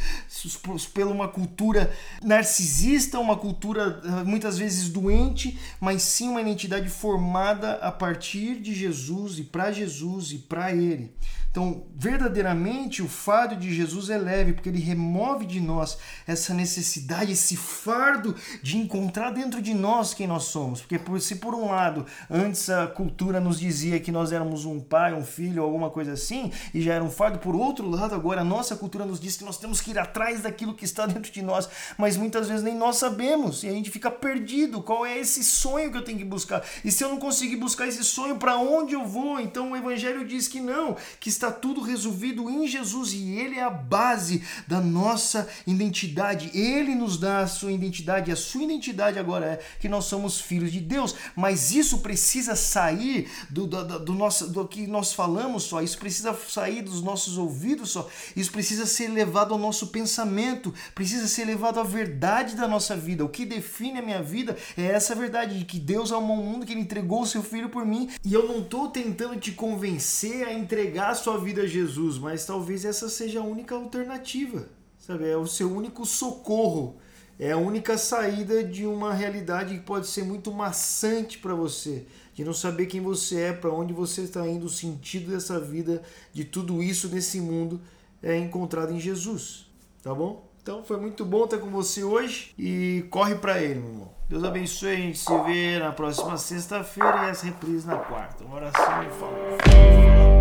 pela 0.92 1.12
uma 1.12 1.28
cultura 1.28 1.94
narcisista, 2.20 3.20
uma 3.20 3.36
cultura 3.36 4.02
eh, 4.04 4.24
muitas 4.24 4.58
vezes 4.58 4.88
doente, 4.88 5.56
mas 5.80 6.02
sim 6.02 6.28
uma 6.28 6.40
identidade 6.40 6.88
formada 6.88 7.74
a 7.74 7.92
partir 7.92 8.56
de 8.56 8.74
Jesus 8.74 9.38
e 9.38 9.44
para 9.44 9.70
Jesus 9.70 10.32
e 10.32 10.38
para 10.38 10.72
ele. 10.72 11.14
Então, 11.54 11.86
verdadeiramente, 11.94 13.00
o 13.00 13.08
fardo 13.08 13.54
de 13.54 13.72
Jesus 13.72 14.10
é 14.10 14.18
leve, 14.18 14.54
porque 14.54 14.68
ele 14.68 14.80
remove 14.80 15.46
de 15.46 15.60
nós 15.60 15.96
essa 16.26 16.52
necessidade, 16.52 17.30
esse 17.30 17.56
fardo 17.56 18.34
de 18.60 18.76
encontrar 18.76 19.30
dentro 19.30 19.62
de 19.62 19.72
nós 19.72 20.12
quem 20.12 20.26
nós 20.26 20.46
somos. 20.46 20.80
Porque 20.82 20.98
se 21.20 21.36
por 21.36 21.54
um 21.54 21.68
lado, 21.68 22.06
antes 22.28 22.68
a 22.68 22.88
cultura 22.88 23.38
nos 23.38 23.60
dizia 23.60 24.00
que 24.00 24.10
nós 24.10 24.32
éramos 24.32 24.64
um 24.64 24.80
pai, 24.80 25.14
um 25.14 25.24
filho, 25.24 25.62
alguma 25.62 25.90
coisa 25.90 26.14
assim, 26.14 26.50
e 26.74 26.82
já 26.82 26.94
era 26.94 27.04
um 27.04 27.10
fardo, 27.10 27.38
por 27.38 27.54
outro 27.54 27.88
lado, 27.88 28.16
agora 28.16 28.40
a 28.40 28.44
nossa 28.44 28.74
cultura 28.74 29.06
nos 29.06 29.20
diz 29.20 29.36
que 29.36 29.44
nós 29.44 29.56
temos 29.56 29.80
que 29.80 29.92
ir 29.92 29.98
atrás 30.00 30.40
daquilo 30.40 30.74
que 30.74 30.84
está 30.84 31.06
dentro 31.06 31.30
de 31.30 31.40
nós, 31.40 31.68
mas 31.96 32.16
muitas 32.16 32.48
vezes 32.48 32.64
nem 32.64 32.74
nós 32.74 32.96
sabemos, 32.96 33.62
e 33.62 33.68
a 33.68 33.72
gente 33.72 33.92
fica 33.92 34.10
perdido. 34.10 34.82
Qual 34.82 35.06
é 35.06 35.16
esse 35.16 35.44
sonho 35.44 35.92
que 35.92 35.98
eu 35.98 36.02
tenho 36.02 36.18
que 36.18 36.24
buscar? 36.24 36.64
E 36.84 36.90
se 36.90 37.04
eu 37.04 37.10
não 37.10 37.18
conseguir 37.18 37.58
buscar 37.58 37.86
esse 37.86 38.02
sonho, 38.02 38.38
para 38.38 38.56
onde 38.56 38.94
eu 38.94 39.06
vou? 39.06 39.38
Então 39.38 39.70
o 39.70 39.76
evangelho 39.76 40.26
diz 40.26 40.48
que 40.48 40.58
não, 40.58 40.96
que 41.20 41.28
está 41.28 41.43
está 41.44 41.50
tudo 41.50 41.82
resolvido 41.82 42.48
em 42.48 42.66
Jesus 42.66 43.12
e 43.12 43.38
Ele 43.38 43.56
é 43.56 43.62
a 43.62 43.70
base 43.70 44.42
da 44.66 44.80
nossa 44.80 45.46
identidade. 45.66 46.50
Ele 46.56 46.94
nos 46.94 47.18
dá 47.18 47.40
a 47.40 47.46
sua 47.46 47.72
identidade, 47.72 48.32
a 48.32 48.36
sua 48.36 48.62
identidade 48.62 49.18
agora 49.18 49.46
é 49.46 49.60
que 49.78 49.88
nós 49.88 50.06
somos 50.06 50.40
filhos 50.40 50.72
de 50.72 50.80
Deus. 50.80 51.14
Mas 51.36 51.72
isso 51.72 51.98
precisa 51.98 52.56
sair 52.56 53.30
do, 53.50 53.66
do, 53.66 53.98
do, 53.98 54.14
nosso, 54.14 54.48
do 54.48 54.66
que 54.66 54.86
nós 54.86 55.12
falamos 55.12 55.64
só, 55.64 55.82
isso 55.82 55.98
precisa 55.98 56.36
sair 56.48 56.82
dos 56.82 57.02
nossos 57.02 57.36
ouvidos 57.36 57.90
só, 57.90 58.08
isso 58.34 58.50
precisa 58.50 58.86
ser 58.86 59.08
levado 59.08 59.52
ao 59.52 59.58
nosso 59.58 59.88
pensamento, 59.88 60.72
precisa 60.94 61.28
ser 61.28 61.44
levado 61.44 61.78
à 61.78 61.82
verdade 61.82 62.56
da 62.56 62.66
nossa 62.66 62.96
vida. 62.96 63.24
O 63.24 63.28
que 63.28 63.44
define 63.44 63.98
a 63.98 64.02
minha 64.02 64.22
vida 64.22 64.56
é 64.76 64.86
essa 64.86 65.14
verdade 65.14 65.58
de 65.58 65.64
que 65.64 65.78
Deus 65.78 66.12
amou 66.12 66.40
o 66.40 66.44
mundo, 66.44 66.64
que 66.64 66.72
Ele 66.72 66.80
entregou 66.80 67.22
o 67.22 67.26
seu 67.26 67.42
filho 67.42 67.68
por 67.68 67.84
mim 67.84 68.10
e 68.24 68.32
eu 68.32 68.46
não 68.46 68.60
estou 68.60 68.88
tentando 68.88 69.36
te 69.36 69.52
convencer 69.52 70.46
a 70.46 70.52
entregar 70.52 71.10
a 71.10 71.14
sua 71.14 71.33
sua 71.34 71.38
vida 71.38 71.62
a 71.62 71.66
Jesus, 71.66 72.16
mas 72.16 72.46
talvez 72.46 72.84
essa 72.84 73.08
seja 73.08 73.40
a 73.40 73.44
única 73.44 73.74
alternativa, 73.74 74.68
sabe? 74.98 75.28
É 75.28 75.36
o 75.36 75.46
seu 75.46 75.70
único 75.70 76.06
socorro, 76.06 76.96
é 77.40 77.50
a 77.50 77.56
única 77.56 77.98
saída 77.98 78.62
de 78.62 78.86
uma 78.86 79.12
realidade 79.12 79.74
que 79.74 79.84
pode 79.84 80.06
ser 80.06 80.24
muito 80.24 80.52
maçante 80.52 81.38
para 81.38 81.54
você, 81.54 82.06
de 82.34 82.44
não 82.44 82.52
saber 82.52 82.86
quem 82.86 83.00
você 83.00 83.40
é, 83.40 83.52
para 83.52 83.72
onde 83.72 83.92
você 83.92 84.22
está 84.22 84.46
indo, 84.46 84.66
o 84.66 84.70
sentido 84.70 85.32
dessa 85.32 85.58
vida, 85.58 86.02
de 86.32 86.44
tudo 86.44 86.80
isso 86.80 87.08
nesse 87.08 87.40
mundo 87.40 87.80
é 88.22 88.38
encontrado 88.38 88.92
em 88.92 89.00
Jesus, 89.00 89.66
tá 90.02 90.14
bom? 90.14 90.48
Então 90.62 90.84
foi 90.84 90.98
muito 90.98 91.24
bom 91.24 91.44
estar 91.44 91.58
com 91.58 91.68
você 91.68 92.04
hoje 92.04 92.54
e 92.56 93.04
corre 93.10 93.34
para 93.34 93.60
ele, 93.60 93.80
meu 93.80 93.90
irmão. 93.90 94.10
Deus 94.28 94.44
abençoe, 94.44 94.92
a 94.92 94.96
gente 94.96 95.18
se 95.18 95.42
vê 95.42 95.78
na 95.80 95.92
próxima 95.92 96.38
sexta-feira 96.38 97.26
e 97.26 97.30
essa 97.30 97.44
reprise 97.44 97.86
na 97.86 97.98
quarta. 97.98 98.44
Uma 98.44 98.56
oração 98.56 99.02
e 99.02 99.10
falou. 99.10 100.33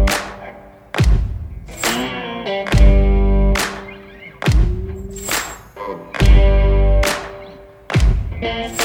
Yes. 8.41 8.82